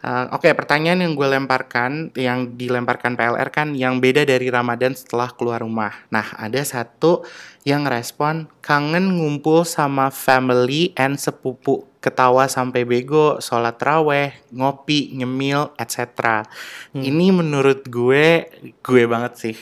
[0.00, 5.28] Uh, Oke, pertanyaan yang gue lemparkan, yang dilemparkan PLR kan, yang beda dari Ramadan setelah
[5.28, 5.92] keluar rumah.
[6.08, 7.20] Nah, ada satu
[7.68, 11.84] yang respon kangen ngumpul sama family and sepupu.
[12.00, 16.48] ketawa sampai bego, sholat raweh, ngopi, nyemil, etc.
[16.96, 18.48] Ini menurut gue,
[18.80, 19.56] gue banget sih.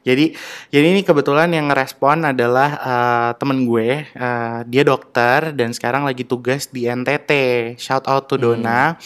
[0.00, 0.32] Jadi,
[0.72, 6.24] jadi ini kebetulan yang ngerespon adalah eh, temen gue, eh, dia dokter dan sekarang lagi
[6.24, 7.32] tugas di NTT.
[7.76, 8.96] Shout out to Dona.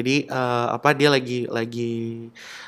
[0.00, 1.92] Jadi eh, apa dia lagi lagi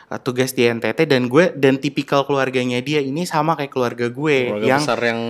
[0.06, 4.36] eh, tugas di NTT dan gue dan tipikal keluarganya dia ini sama kayak keluarga gue
[4.50, 5.20] Keluarga yang besar yang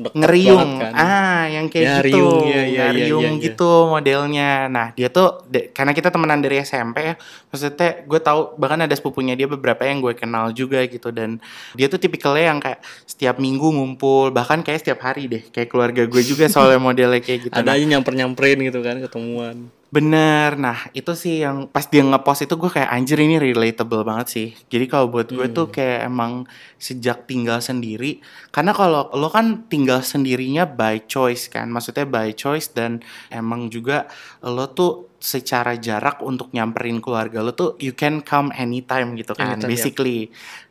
[0.00, 0.92] ngeriung kan.
[0.94, 3.44] ah yang kayak Ya, gitu riung, iya, iya, ngeriung iya, iya.
[3.46, 7.14] gitu modelnya nah dia tuh de- karena kita temenan dari SMP ya
[7.46, 11.36] maksudnya gue tahu bahkan ada sepupunya dia beberapa yang gue kenal juga gitu dan
[11.74, 16.02] dia tuh tipikalnya yang kayak setiap minggu ngumpul bahkan kayak setiap hari deh kayak keluarga
[16.02, 19.68] gue juga soalnya modelnya kayak gitu Ada Nah, aja nyamper-nyamperin gitu kan ketemuan.
[19.90, 24.26] Bener, nah itu sih yang pas dia ngepost itu gue kayak anjir ini relatable banget
[24.30, 24.48] sih.
[24.70, 26.46] Jadi kalau buat gue tuh kayak emang
[26.78, 28.22] sejak tinggal sendiri,
[28.54, 33.02] karena kalau lo kan tinggal sendirinya by choice kan, maksudnya by choice dan
[33.34, 34.06] emang juga
[34.46, 39.52] lo tuh secara jarak untuk nyamperin keluarga lo tuh you can come anytime gitu kan,
[39.52, 39.76] Anytime, ya.
[39.76, 40.20] basically.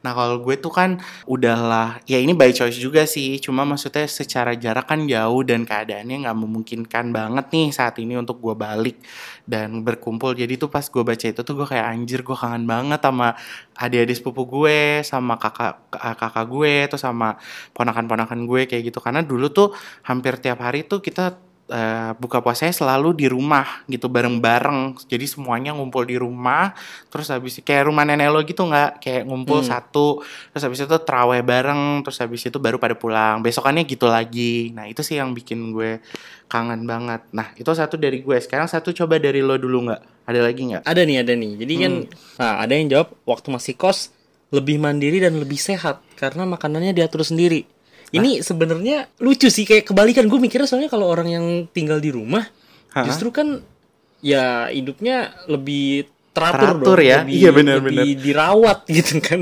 [0.02, 0.98] Nah kalau gue tuh kan
[1.30, 6.26] udahlah, ya ini by choice juga sih, cuma maksudnya secara jarak kan jauh dan keadaannya
[6.26, 8.98] nggak memungkinkan banget nih saat ini untuk gue balik
[9.46, 10.34] dan berkumpul.
[10.34, 13.38] Jadi tuh pas gue baca itu tuh gue kayak anjir gue kangen banget sama
[13.78, 17.38] adik-adik sepupu gue, sama kakak kakak gue, tuh sama
[17.78, 18.98] ponakan-ponakan gue kayak gitu.
[18.98, 19.78] Karena dulu tuh
[20.10, 21.38] hampir tiap hari tuh kita
[21.70, 24.98] eh, buka puasanya selalu di rumah gitu bareng-bareng.
[25.06, 26.74] Jadi semuanya ngumpul di rumah.
[27.14, 29.00] Terus habis kayak rumah nenek lo gitu nggak?
[29.00, 30.26] Kayak ngumpul satu.
[30.52, 32.04] Terus habis itu terawih bareng.
[32.04, 33.40] Terus habis itu baru pada pulang.
[33.46, 34.74] Besokannya gitu lagi.
[34.74, 36.02] Nah itu sih yang bikin gue
[36.50, 37.22] kangen banget.
[37.32, 38.38] Nah itu satu dari gue.
[38.42, 40.02] Sekarang satu coba dari lo dulu nggak?
[40.30, 40.84] Ada lagi nggak?
[40.86, 41.52] Ada nih, ada nih.
[41.58, 41.94] Jadi kan,
[42.38, 44.14] nah ada yang jawab waktu masih kos
[44.50, 47.66] lebih mandiri dan lebih sehat karena makanannya diatur sendiri.
[48.10, 52.42] Ini sebenarnya lucu sih kayak kebalikan gue mikirnya soalnya kalau orang yang tinggal di rumah
[52.90, 53.06] Hah?
[53.06, 53.62] justru kan
[54.20, 57.18] ya hidupnya lebih teratur, Teratur dong, ya?
[57.22, 57.94] lebih, Iya, benar-benar.
[58.02, 59.40] lebih dirawat gitu kan.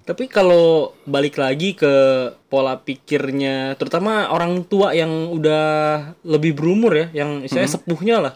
[0.00, 1.92] Tapi kalau balik lagi ke
[2.50, 5.62] pola pikirnya, terutama orang tua yang udah
[6.26, 8.34] lebih berumur ya, yang saya sepuhnya lah.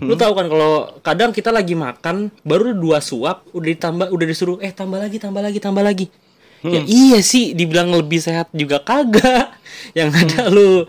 [0.00, 4.56] Lu tahu kan kalau kadang kita lagi makan baru dua suap udah ditambah udah disuruh
[4.64, 6.08] eh tambah lagi tambah lagi tambah lagi.
[6.60, 9.56] Ya iya sih dibilang lebih sehat juga kagak.
[9.98, 10.84] Yang ada lu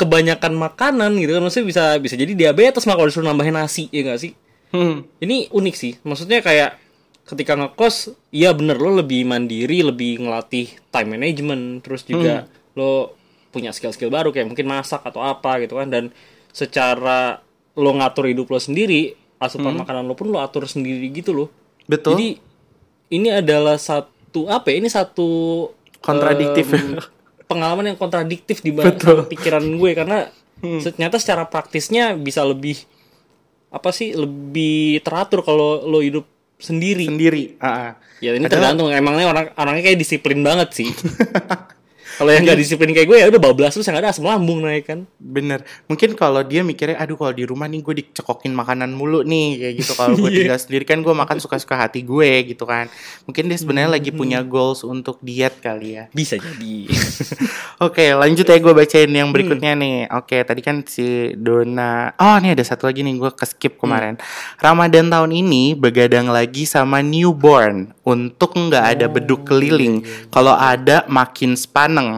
[0.00, 4.00] kebanyakan makanan gitu kan maksudnya bisa bisa jadi diabetes mah kalau disuruh nambahin nasi ya
[4.00, 4.32] gak sih?
[4.72, 5.04] Hmm.
[5.20, 5.92] Ini unik sih.
[6.00, 6.80] Maksudnya kayak
[7.28, 13.14] ketika ngekos, iya bener lo lebih mandiri, lebih ngelatih time management, terus juga lo
[13.50, 16.14] punya skill-skill baru kayak mungkin masak atau apa gitu kan dan
[16.54, 17.42] secara
[17.76, 21.48] lo ngatur hidup lo sendiri, asupan makanan lo pun lo atur sendiri gitu loh.
[21.86, 22.14] Betul.
[22.16, 22.28] Jadi
[23.14, 24.78] ini adalah satu apa ya?
[24.78, 25.28] Ini satu
[25.98, 26.70] Kontradiktif.
[26.72, 26.96] em,
[27.44, 28.70] pengalaman yang kontradiktif di
[29.26, 32.78] pikiran gue karena ternyata secara praktisnya bisa lebih
[33.70, 36.24] apa sih lebih teratur kalau lo hidup
[36.56, 37.08] sendiri.
[37.08, 37.56] Sendiri.
[37.58, 37.92] Ah, ah.
[38.20, 40.88] Ya ini Adalah- tergantung emangnya orang orangnya kayak disiplin banget sih.
[42.20, 44.84] kalau yang nggak disiplin kayak gue ya udah bablas terus yang ada asam lambung naik
[44.92, 45.08] kan.
[45.16, 45.64] Bener.
[45.88, 49.74] Mungkin kalau dia mikirnya, aduh kalau di rumah nih gue dicekokin makanan mulu nih kayak
[49.80, 49.92] gitu.
[49.96, 52.92] Kalau gue tinggal sendiri kan gue makan suka-suka hati gue gitu kan.
[53.24, 56.04] Mungkin dia sebenarnya lagi punya goals untuk diet kali ya.
[56.12, 56.92] Bisa jadi.
[57.88, 60.12] Oke, lanjut ya gue bacain yang berikutnya nih.
[60.12, 62.12] Oke, tadi kan si Dona.
[62.20, 64.20] Oh, ini ada satu lagi nih gue ke skip kemarin.
[64.60, 70.04] Ramadan tahun ini begadang lagi sama newborn untuk nggak ada beduk keliling.
[70.28, 71.56] Kalau ada makin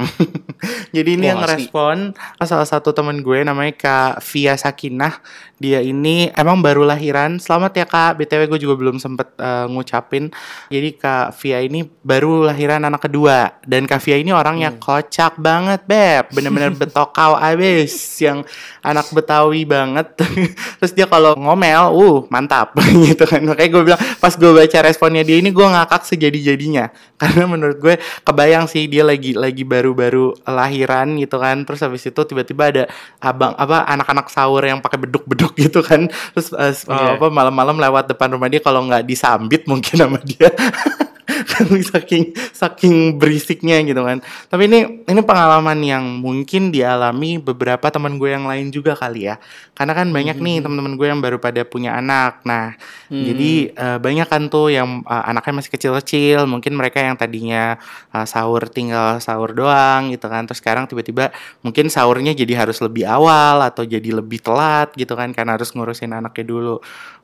[0.96, 1.46] Jadi ini Wah, yang asli.
[1.68, 1.96] ngerespon
[2.44, 5.18] salah satu temen gue namanya Kak Via Sakinah.
[5.62, 7.38] Dia ini emang baru lahiran.
[7.38, 8.18] Selamat ya Kak.
[8.18, 10.34] BTW gue juga belum sempet eh, ngucapin.
[10.68, 13.62] Jadi Kak Via ini baru lahiran anak kedua.
[13.62, 16.34] Dan Kak Via ini orangnya kocak banget, Beb.
[16.34, 17.94] Bener-bener betokau abis.
[18.18, 18.50] Yang
[18.82, 20.18] anak Betawi banget.
[20.82, 22.74] Terus dia kalau ngomel, uh mantap.
[23.06, 23.46] gitu kan.
[23.46, 26.90] Makanya gue bilang, pas gue baca responnya dia ini, gue ngakak sejadi-jadinya.
[27.22, 27.94] Karena menurut gue
[28.26, 31.66] kebayang sih dia lagi lagi baru-baru lahiran gitu kan.
[31.66, 32.84] Terus habis itu tiba-tiba ada
[33.18, 36.06] abang apa anak-anak sahur yang pakai beduk-beduk gitu kan.
[36.06, 37.18] Terus eh, Iya.
[37.18, 40.46] apa malam-malam lewat depan rumah dia kalau nggak disambit mungkin sama dia.
[41.92, 44.18] saking saking berisiknya gitu kan.
[44.50, 49.38] Tapi ini ini pengalaman yang mungkin dialami beberapa teman gue yang lain juga kali ya.
[49.72, 52.42] Karena kan banyak nih teman-teman gue yang baru pada punya anak.
[52.42, 52.74] Nah,
[53.08, 57.78] jadi eh, banyak kan tuh yang eh, anaknya masih kecil-kecil, mungkin mereka yang tadinya
[58.12, 60.44] eh, sahur tinggal sahur doang gitu kan.
[60.44, 61.30] Terus sekarang tiba-tiba
[61.62, 66.12] mungkin sahurnya jadi harus lebih awal atau jadi lebih telat gitu kan karena harus ngurusin
[66.12, 66.76] anaknya dulu.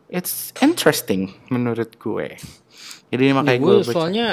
[0.09, 2.41] It's interesting menurut gue.
[3.09, 4.27] Jadi makanya Ya, gue soalnya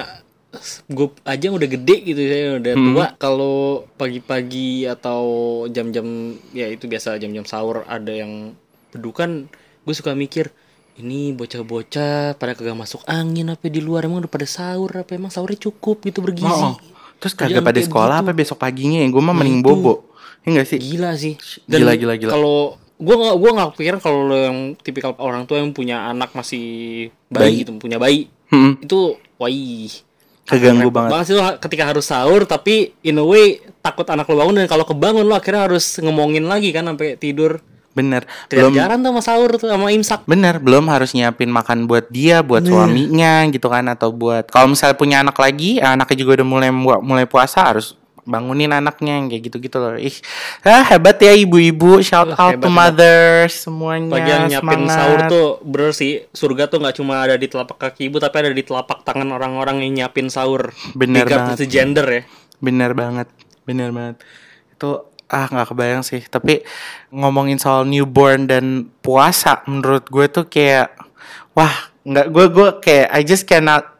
[0.87, 5.21] gue aja udah gede gitu saya udah tua kalau pagi-pagi atau
[5.67, 6.07] jam-jam
[6.51, 8.55] ya itu biasa jam-jam sahur ada yang
[8.89, 9.51] bedukan
[9.83, 10.55] gue suka mikir
[10.95, 15.27] ini bocah-bocah pada kagak masuk angin apa di luar emang udah pada sahur apa emang
[15.27, 16.79] sahurnya cukup gitu bergizi Oh,
[17.17, 18.27] Terus kagak pada sekolah begitu.
[18.27, 19.07] apa besok paginya ya?
[19.07, 19.65] Gue mah mending itu.
[19.65, 19.93] bobo.
[20.39, 20.79] Ya enggak sih?
[20.79, 21.35] gila sih
[21.65, 22.31] Gila, gila, gila.
[22.31, 22.59] kalau
[22.95, 26.63] gue nggak gue nggak pikiran kalau yang tipikal orang tua yang punya anak masih
[27.27, 27.55] bayi, Bayi.
[27.59, 28.73] gitu punya bayi Mm-mm.
[28.87, 29.51] itu wah
[30.45, 31.25] Keganggu repot banget.
[31.25, 34.85] sih lo ketika harus sahur tapi in a way takut anak lo bangun dan kalau
[34.85, 37.59] kebangun lo akhirnya harus ngomongin lagi kan sampai tidur
[37.95, 38.27] Bener.
[38.51, 42.43] Belum kejar-kejaran tuh sama sahur tuh sama imsak Bener, belum harus nyiapin makan buat dia,
[42.43, 46.69] buat suaminya gitu kan atau buat kalau misalnya punya anak lagi, anaknya juga udah mulai
[46.99, 49.95] mulai puasa harus bangunin anaknya yang kayak gitu-gitu loh.
[49.95, 50.17] Ih,
[50.65, 52.01] ah, hebat ya ibu-ibu.
[52.01, 54.09] Shout Wah, out to mothers semuanya.
[54.11, 54.97] bagian nyiapin semangat.
[54.97, 58.49] sahur tuh bener sih surga tuh nggak cuma ada di telapak kaki ibu tapi ada
[58.49, 61.63] di telapak tangan orang-orang yang nyiapin sahur Bener banget.
[61.65, 62.23] gender ya
[62.57, 63.27] Bener banget,
[63.63, 64.19] bener banget.
[64.73, 66.21] Itu ah nggak kebayang sih.
[66.21, 66.65] Tapi
[67.09, 70.93] ngomongin soal newborn dan puasa, menurut gue tuh kayak
[71.53, 73.94] wah nggak gue gue kayak I just cannot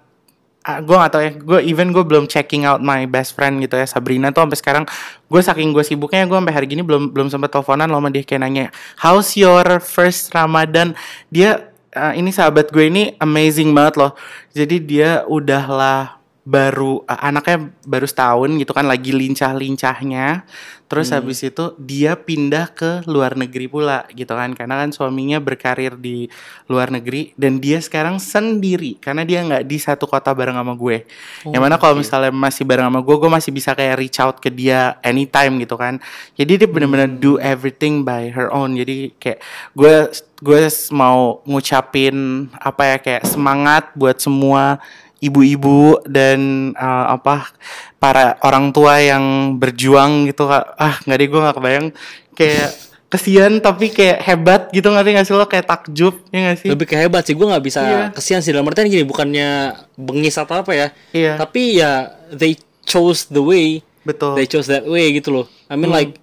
[0.65, 1.31] ah, gue gak tau ya.
[1.37, 4.83] Gue even gue belum checking out my best friend gitu ya Sabrina tuh sampai sekarang.
[5.29, 8.25] Gue saking gue sibuknya gue sampai hari gini belum belum sempat teleponan loh sama dia.
[8.25, 8.65] Kayak nanya
[8.97, 10.97] how's your first Ramadan?
[11.29, 14.11] Dia eh, ini sahabat gue ini amazing banget loh.
[14.57, 16.14] Jadi dia udahlah
[16.45, 20.45] baru eh, anaknya baru setahun gitu kan lagi lincah-lincahnya.
[20.85, 25.97] Terus habis itu dia pindah ke luar negeri pula gitu kan karena kan suaminya berkarir
[25.97, 26.29] di
[26.69, 31.09] luar negeri dan dia sekarang sendiri karena dia nggak di satu kota bareng sama gue.
[31.49, 34.53] Yang mana kalau misalnya masih bareng sama gue gue masih bisa kayak reach out ke
[34.53, 35.97] dia anytime gitu kan.
[36.37, 38.77] Jadi dia bener-bener do everything by her own.
[38.77, 39.41] Jadi kayak
[39.73, 40.13] gue
[40.45, 44.77] gue mau ngucapin apa ya kayak semangat buat semua
[45.23, 47.49] ibu-ibu dan uh, apa
[47.97, 50.75] para orang tua yang berjuang gitu Kak.
[50.77, 51.87] ah nggak deh gue nggak kebayang.
[52.35, 52.69] Kayak
[53.05, 55.45] kesian tapi kayak hebat gitu ngerti nggak sih lo?
[55.47, 56.69] Kayak takjub ya nggak sih?
[56.69, 58.05] Lebih kehebat sih gue nggak bisa Iya.
[58.11, 58.51] kesian sih.
[58.51, 60.87] Dalam artian gini bukannya bengis atau apa ya.
[61.15, 61.33] Iya.
[61.39, 63.79] tapi ya they chose the way.
[64.05, 64.37] Betul.
[64.37, 65.45] They chose that way gitu loh.
[65.65, 66.21] I mean like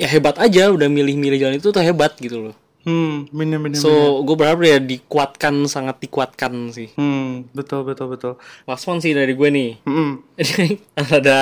[0.00, 2.54] ya hebat aja udah milih-milih jalan itu tuh hebat gitu loh
[2.86, 3.76] hmm bener bener.
[3.76, 6.88] so gue berharap ya dikuatkan sangat dikuatkan sih.
[6.96, 8.32] Hmm betul betul betul.
[8.64, 9.70] Last one sih dari gue nih.
[9.84, 10.24] Hmm.
[11.16, 11.40] ada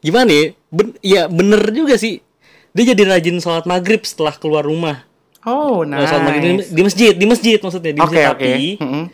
[0.00, 2.24] gimana ya ben, ya bener juga sih.
[2.72, 5.04] Dia jadi rajin sholat maghrib setelah keluar rumah.
[5.44, 8.36] Oh Nah, sholat maghrib di, masjid di masjid maksudnya di masjid oke.
[8.36, 9.04] tapi Mm-mm.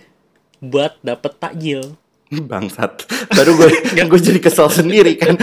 [0.62, 1.82] buat dapet takjil.
[2.50, 3.06] Bangsat.
[3.34, 3.68] Baru gue
[4.10, 5.34] gue jadi kesel sendiri kan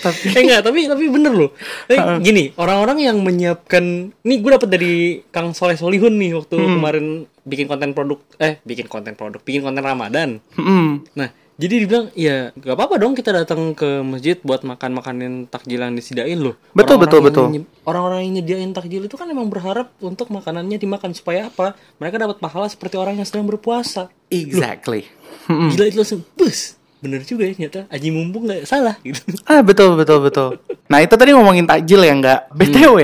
[0.00, 0.32] tapi.
[0.32, 1.50] Eh enggak tapi tapi bener loh.
[1.86, 3.84] Tapi gini orang-orang yang menyiapkan
[4.20, 4.94] nih gue dapet dari
[5.28, 7.06] Kang Soleh Solihun nih waktu kemarin
[7.40, 10.40] bikin konten produk eh bikin konten produk bikin konten Ramadan.
[10.54, 11.04] Hmm.
[11.12, 11.28] nah
[11.60, 15.76] jadi dia bilang ya gak apa-apa dong kita datang ke masjid buat makan makanan takjil
[15.76, 16.56] yang disediain loh.
[16.72, 17.44] Betul, Orang-orang betul, yang betul.
[17.52, 21.76] nye- orang-orang yang nyediain takjil itu kan emang berharap untuk makanannya dimakan supaya apa?
[22.00, 24.08] Mereka dapat pahala seperti orang yang sedang berpuasa.
[24.32, 25.04] Exactly.
[25.46, 29.96] Gila itu langsung bus bener juga ya ternyata Aji mumpung nggak salah gitu Ah betul
[29.96, 30.60] betul betul.
[30.86, 32.40] Nah itu tadi ngomongin takjil ya nggak.
[32.52, 32.96] btw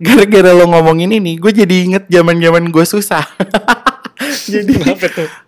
[0.00, 3.24] gara-gara lo ngomongin ini, gue jadi inget zaman zaman gue susah.
[4.52, 4.96] jadi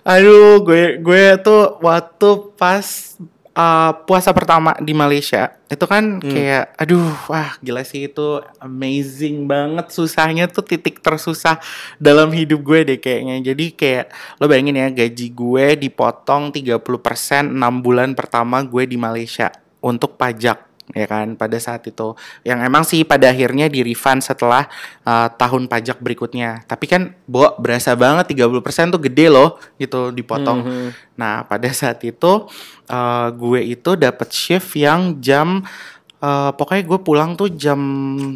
[0.02, 2.28] aduh gue gue tuh waktu
[2.58, 3.16] pas
[3.56, 9.90] uh, puasa pertama di Malaysia itu kan kayak aduh wah gila sih itu amazing banget.
[9.90, 11.58] Susahnya tuh titik tersusah
[11.98, 13.40] dalam hidup gue deh kayaknya.
[13.40, 19.50] Jadi kayak lo bayangin ya gaji gue dipotong 30% 6 bulan pertama gue di Malaysia
[19.82, 22.14] untuk pajak ya kan pada saat itu.
[22.46, 24.68] Yang emang sih pada akhirnya di refund setelah
[25.02, 26.62] uh, tahun pajak berikutnya.
[26.68, 30.92] Tapi kan bo berasa banget 30% tuh gede loh gitu dipotong.
[31.18, 32.46] Nah pada saat itu
[32.90, 35.64] uh, gue itu dapat shift yang jam
[36.22, 37.80] uh, pokoknya gue pulang tuh jam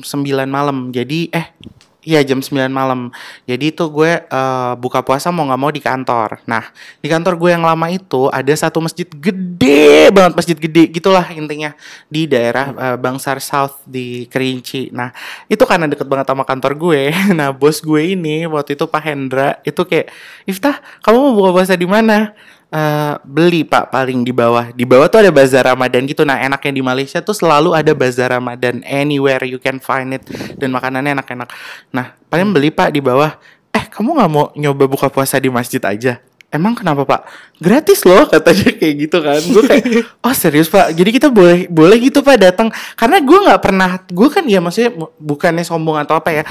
[0.02, 0.06] 9
[0.48, 0.90] malam.
[0.90, 1.54] Jadi eh
[2.00, 3.12] Iya jam 9 malam.
[3.44, 6.40] Jadi itu gue eh, buka puasa mau nggak mau di kantor.
[6.48, 6.72] Nah
[7.04, 11.76] di kantor gue yang lama itu ada satu masjid gede banget masjid gede gitulah intinya
[12.08, 14.88] di daerah eh, Bangsar South di Kerinci.
[14.96, 15.12] Nah
[15.52, 17.02] itu karena deket banget sama kantor gue.
[17.40, 20.12] Nah bos gue ini waktu itu Pak Hendra itu kayak
[20.48, 22.32] Iftah kamu mau buka puasa di mana?
[22.70, 24.70] Eh, beli pak paling di bawah.
[24.70, 26.22] Di bawah tuh ada bazar Ramadan gitu.
[26.22, 30.22] Nah enaknya di Malaysia tuh selalu ada bazar Ramadan anywhere you can find it.
[30.54, 31.50] Dan makanannya enak-enak.
[31.90, 33.34] Nah paling beli pak di bawah.
[33.74, 36.22] Eh kamu nggak mau nyoba buka puasa di masjid aja?
[36.46, 37.20] Emang kenapa pak?
[37.58, 39.40] Gratis loh katanya kayak gitu kan.
[39.50, 39.84] Gue kayak
[40.26, 40.94] Oh serius pak?
[40.94, 42.70] Jadi kita boleh boleh gitu pak datang?
[42.94, 46.46] Karena gue nggak pernah Gue kan ya maksudnya bu- Bukannya sombong atau apa ya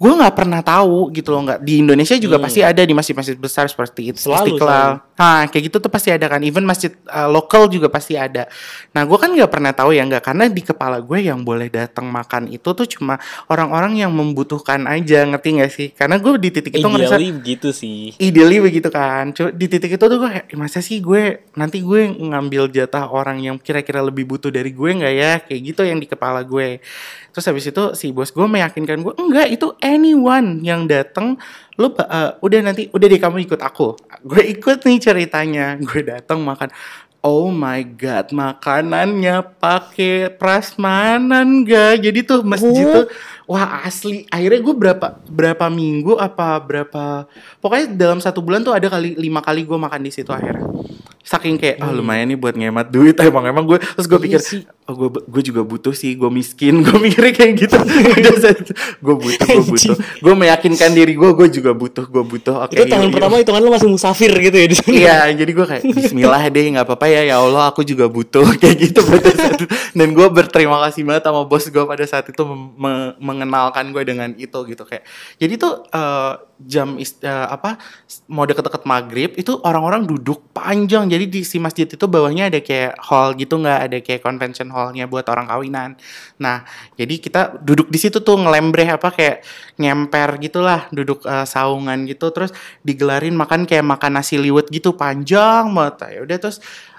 [0.00, 3.68] gue nggak pernah tahu gitu loh nggak di Indonesia juga pasti ada di masjid-masjid besar
[3.68, 4.32] seperti itu Hmm.
[4.32, 4.90] Selalu, Istiqlal.
[5.12, 8.48] nah kayak gitu tuh pasti ada kan even masjid uh, lokal juga pasti ada.
[8.90, 12.08] Nah gue kan nggak pernah tahu ya nggak karena di kepala gue yang boleh datang
[12.08, 15.88] makan itu tuh cuma orang-orang yang membutuhkan aja ngerti nggak sih?
[15.92, 18.16] Karena gue di titik itu ngerasa Ideally begitu sih.
[18.16, 22.00] ideally begitu kan Cuma di titik itu tuh gue "Eh, masa sih gue nanti gue
[22.08, 25.32] ngambil jatah orang yang kira-kira lebih butuh dari gue nggak ya?
[25.44, 26.80] Kayak gitu yang di kepala gue
[27.30, 31.38] terus habis itu si bos gue meyakinkan gue enggak itu anyone yang datang
[31.78, 33.94] lu uh, udah nanti udah deh kamu ikut aku
[34.26, 36.70] gue ikut nih ceritanya gue datang makan
[37.20, 42.00] Oh my god, makanannya pakai prasmanan gak?
[42.00, 43.04] Jadi tuh masjid Oh.
[43.04, 43.06] tuh
[43.44, 44.24] wah asli.
[44.32, 47.28] Akhirnya gue berapa berapa minggu apa berapa
[47.60, 50.64] pokoknya dalam satu bulan tuh ada kali lima kali gue makan di situ akhirnya.
[51.20, 53.14] Saking kayak oh lumayan nih buat ngemat duit.
[53.30, 54.40] Emang emang gue terus gue Iya pikir
[54.90, 57.78] oh gue gue juga butuh sih gue miskin gue mikirnya kayak gitu.
[59.04, 59.96] Gue butuh gue butuh.
[60.20, 62.66] Gue meyakinkan diri gue gue juga butuh gue butuh.
[62.66, 64.92] Oke itu yuk, tahun pertama hitungan lu masih musafir gitu ya di sana.
[64.92, 68.44] Iya, jadi gue kayak Bismillah deh, nggak apa-apa ya, ya Allah, aku juga butuh.
[68.60, 69.66] Kayak gitu pada saat itu.
[69.96, 72.42] Dan gue berterima kasih banget sama bos gue pada saat itu
[73.20, 75.04] mengenalkan gue dengan itu gitu kayak.
[75.40, 76.32] Jadi tuh eh,
[76.66, 77.80] jam eh, apa
[78.28, 81.08] mau deket-deket maghrib itu orang-orang duduk panjang.
[81.08, 85.08] Jadi di si masjid itu bawahnya ada kayak hall gitu nggak ada kayak convention hallnya
[85.08, 85.96] buat orang kawinan.
[86.38, 89.42] Nah, jadi kita duduk di situ tuh ngelembreh apa kayak
[89.80, 92.52] ngemper gitulah, duduk eh, saungan gitu terus
[92.84, 96.18] digelarin makan kayak makan nasi liwet gitu panjang banget.
[96.18, 96.58] Ya udah terus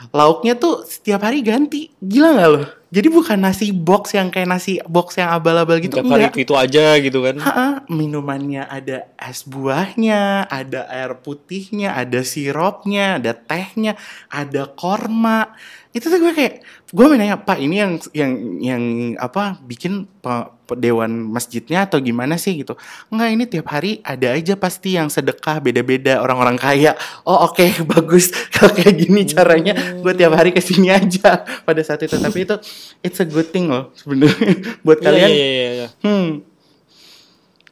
[0.09, 1.93] lauknya tuh setiap hari ganti.
[2.01, 2.80] Gila nggak lo?
[2.91, 6.35] Jadi bukan nasi box yang kayak nasi box yang abal-abal gitu Tiap hari enggak.
[6.35, 7.35] itu, itu aja gitu kan.
[7.39, 13.95] Ha-ha, minumannya ada es buahnya, ada air putihnya, ada sirupnya, ada tehnya,
[14.27, 15.55] ada korma.
[15.95, 18.83] Itu tuh gue kayak gue nanya Pak ini yang yang yang
[19.15, 22.77] apa bikin pe- dewan masjidnya atau gimana sih gitu?
[23.09, 26.93] Enggak ini tiap hari ada aja pasti yang sedekah beda-beda orang-orang kaya.
[27.23, 32.03] Oh oke bagus kalau kayak gini caranya gue tiap hari ke sini aja pada saat
[32.03, 32.15] itu.
[32.15, 32.55] Tapi itu
[33.01, 35.29] it's a good thing loh sebenarnya buat Iya, kalian.
[35.29, 35.87] iya, iya, iya.
[36.05, 36.29] Hmm.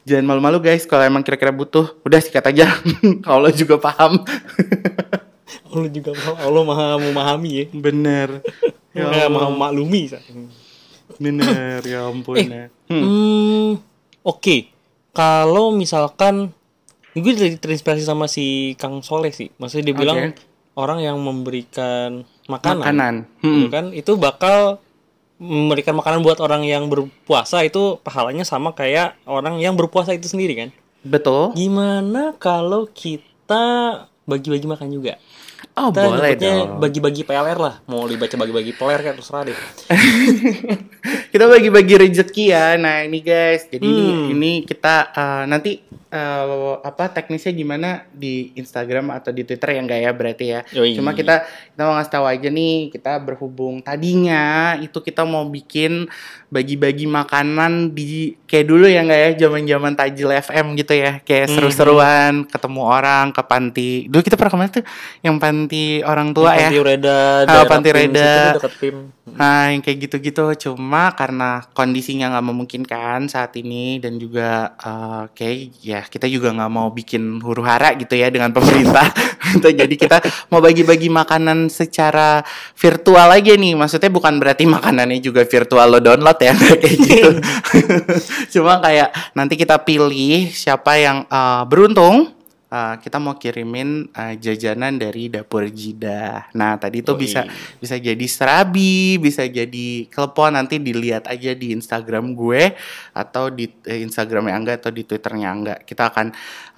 [0.08, 1.92] Jangan malu-malu guys kalau emang kira-kira butuh.
[2.02, 2.66] Udah sikat aja.
[3.22, 4.24] kalau juga paham.
[5.70, 7.64] Allah juga Allah maha memahami ya.
[7.70, 8.42] Bener.
[8.90, 9.70] Ya Ya, maha Allah.
[11.20, 12.34] Bener ya ampun.
[12.34, 12.66] Eh, ya.
[12.88, 13.70] Hmm, Hmm.
[14.22, 14.56] oke.
[15.12, 16.56] Kalau misalkan
[17.12, 19.52] gue dari terinspirasi sama si Kang Soleh sih.
[19.54, 20.40] Maksudnya dia bilang Oke.
[20.74, 23.14] orang yang memberikan makanan, Makanan.
[23.38, 23.70] gitu Hmm.
[23.70, 24.80] kan, itu bakal
[25.36, 30.54] memberikan makanan buat orang yang berpuasa itu pahalanya sama kayak orang yang berpuasa itu sendiri
[30.54, 30.68] kan.
[31.00, 31.52] Betul.
[31.54, 33.64] Gimana kalau kita
[34.22, 35.16] bagi-bagi makan juga?
[35.72, 36.78] Oh Kita boleh dong.
[36.78, 37.74] bagi-bagi PLR lah.
[37.86, 39.58] Mau dibaca bagi-bagi PLR kan terserah deh.
[41.32, 42.74] kita bagi-bagi rezeki ya.
[42.74, 44.32] Nah ini guys, jadi ini, Hmm.
[44.34, 45.72] ini kita eh, nanti
[46.10, 46.44] eh,
[46.76, 50.60] apa teknisnya gimana di Instagram atau di Twitter ya enggak ya berarti ya.
[50.74, 50.92] Yoi.
[50.92, 54.44] Cuma kita kita mau ngasih tahu aja nih, kita berhubung tadinya
[54.76, 56.10] itu kita mau bikin
[56.50, 61.54] bagi-bagi makanan di kayak dulu ya enggak ya zaman-zaman Tajil FM gitu ya, kayak Hmm.
[61.54, 63.90] seru-seruan ketemu orang ke panti.
[64.10, 64.84] Dulu kita pernah ke mana tuh?
[65.22, 66.66] Yang panti orang tua ya.
[66.66, 68.30] Panti Reda, Ah, daerah Panti Reda.
[69.30, 75.56] Nah, yang kayak gitu-gitu cuma karena kondisinya nggak memungkinkan saat ini dan juga eh, kayak
[75.78, 79.06] ya kita juga nggak mau bikin huru hara gitu ya dengan pemerintah.
[79.54, 79.70] Gitu.
[79.70, 80.18] Jadi kita
[80.50, 82.42] mau bagi-bagi makanan secara
[82.74, 83.78] virtual aja nih.
[83.78, 87.30] Maksudnya bukan berarti makanannya juga virtual lo download ya kayak gitu.
[88.56, 92.32] cuma kayak nanti kita pilih siapa yang eh, beruntung
[92.70, 96.54] eh, kita mau kirimin eh, jajanan dari dapur Jidah.
[96.54, 97.44] Nah, tadi itu bisa
[97.76, 102.72] bisa jadi serabi, bisa jadi klepon nanti dilihat aja di Instagram gue
[103.12, 105.74] atau di eh, Instagramnya Angga atau di Twitternya Angga.
[105.82, 106.26] Kita akan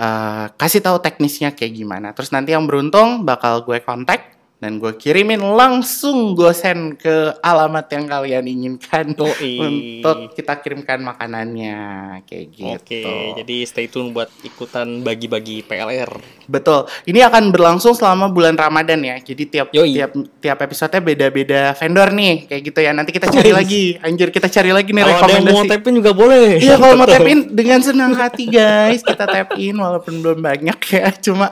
[0.00, 2.10] eh, kasih tahu teknisnya kayak gimana.
[2.16, 7.82] Terus nanti yang beruntung bakal gue kontak dan gue kirimin langsung gue send ke alamat
[7.98, 9.58] yang kalian inginkan Yoi.
[9.66, 11.82] untuk kita kirimkan makanannya
[12.22, 12.78] kayak gitu.
[12.78, 13.02] Oke,
[13.42, 16.14] jadi stay tune buat ikutan bagi-bagi PLR.
[16.46, 16.86] Betul.
[17.10, 19.18] Ini akan berlangsung selama bulan Ramadan ya.
[19.18, 19.98] Jadi tiap Yoi.
[19.98, 22.94] tiap tiap episode beda-beda vendor nih, kayak gitu ya.
[22.94, 23.98] Nanti kita cari lagi.
[23.98, 25.70] Anjir, kita cari lagi nih Kalau mau rekomendasi.
[25.74, 26.62] tap in juga boleh.
[26.62, 30.78] Iya, kalau mau tap in dengan senang hati guys, kita tap in walaupun belum banyak
[30.86, 31.10] ya.
[31.18, 31.50] Cuma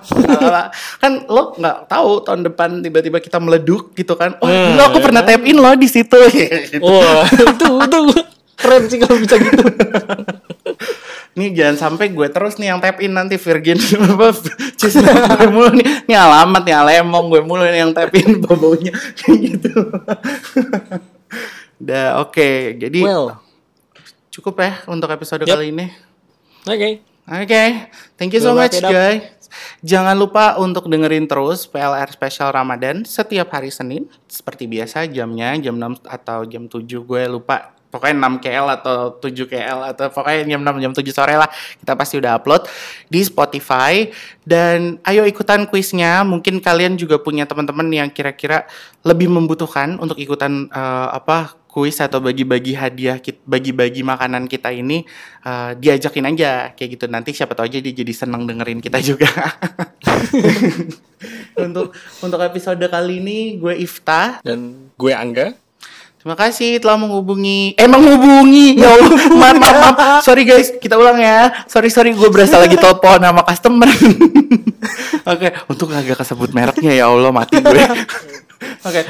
[1.02, 2.70] kan lo nggak tahu tahun depan
[3.00, 4.36] tiba-tiba kita meleduk gitu kan.
[4.38, 5.34] Oh, Hmm, aku ya pernah kan?
[5.34, 6.20] tap in loh di situ.
[6.84, 7.98] Wah, itu itu
[8.54, 9.64] keren sih kalau bisa gitu.
[11.30, 15.86] Nih jangan sampai gue terus nih yang tap in nanti Virgin apa gue mulu nih
[16.04, 19.70] Nih alamat nih Alemong gue mulu nih yang tap in bau-baunya kayak gitu.
[21.80, 22.50] Udah oke.
[22.76, 23.38] Jadi Well,
[24.28, 25.56] cukup ya untuk episode Yap.
[25.56, 25.86] kali ini.
[26.66, 27.06] Oke.
[27.30, 27.86] Oke,
[28.18, 29.39] thank you so much guys.
[29.80, 35.76] Jangan lupa untuk dengerin terus PLR Special Ramadan setiap hari Senin seperti biasa jamnya jam
[35.76, 37.74] 6 atau jam 7 gue lupa.
[37.90, 41.50] Pokoknya 6 KL atau 7 KL atau pokoknya jam 6 jam 7 sore lah
[41.82, 42.70] kita pasti udah upload
[43.10, 44.06] di Spotify
[44.46, 46.22] dan ayo ikutan kuisnya.
[46.22, 48.70] Mungkin kalian juga punya teman-teman yang kira-kira
[49.02, 55.06] lebih membutuhkan untuk ikutan eh, apa kuis atau bagi-bagi hadiah bagi-bagi makanan kita ini
[55.46, 57.06] eh, diajakin aja kayak gitu.
[57.06, 59.30] Nanti siapa tahu aja dia jadi seneng dengerin kita juga.
[61.60, 61.92] Untuk
[62.24, 64.40] untuk episode kali ini gue Ifta.
[64.40, 65.52] Dan gue Angga.
[66.20, 68.76] terima kasih telah menghubungi eh menghubungi.
[68.76, 69.08] Ya Allah.
[69.40, 70.20] Maaf, maaf, maaf.
[70.20, 70.68] sorry guys.
[70.76, 71.64] Kita ulang ya.
[71.64, 72.12] Sorry sorry.
[72.12, 73.88] Gue berasa lagi telepon sama customer.
[75.28, 75.48] Oke.
[75.68, 77.84] Untuk agak kesebut mereknya ya Allah mati gue.
[78.84, 79.00] Oke,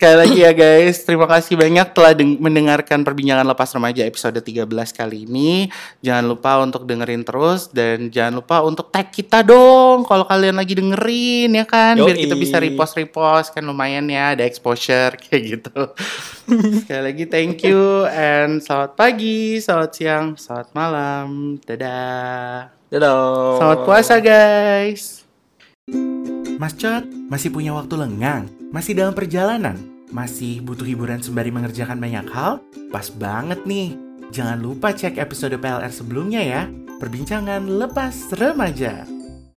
[0.00, 4.64] sekali lagi ya guys, terima kasih banyak telah deng- mendengarkan perbincangan lepas remaja episode 13
[4.96, 5.68] kali ini.
[6.00, 10.72] Jangan lupa untuk dengerin terus dan jangan lupa untuk tag kita dong kalau kalian lagi
[10.72, 12.24] dengerin ya kan, biar Yoi.
[12.24, 15.92] kita bisa repost-repost kan lumayan ya, ada exposure kayak gitu.
[16.80, 21.60] sekali lagi thank you and selamat pagi, selamat siang, selamat malam.
[21.60, 22.72] Dadah.
[22.88, 23.60] Dadah.
[23.60, 25.28] Selamat puasa guys.
[26.56, 28.48] Mas Cot, masih punya waktu lengang?
[28.72, 29.89] Masih dalam perjalanan?
[30.10, 32.58] Masih butuh hiburan sembari mengerjakan banyak hal?
[32.90, 33.94] Pas banget nih!
[34.30, 36.62] Jangan lupa cek episode PLR sebelumnya ya.
[36.98, 39.19] Perbincangan lepas remaja.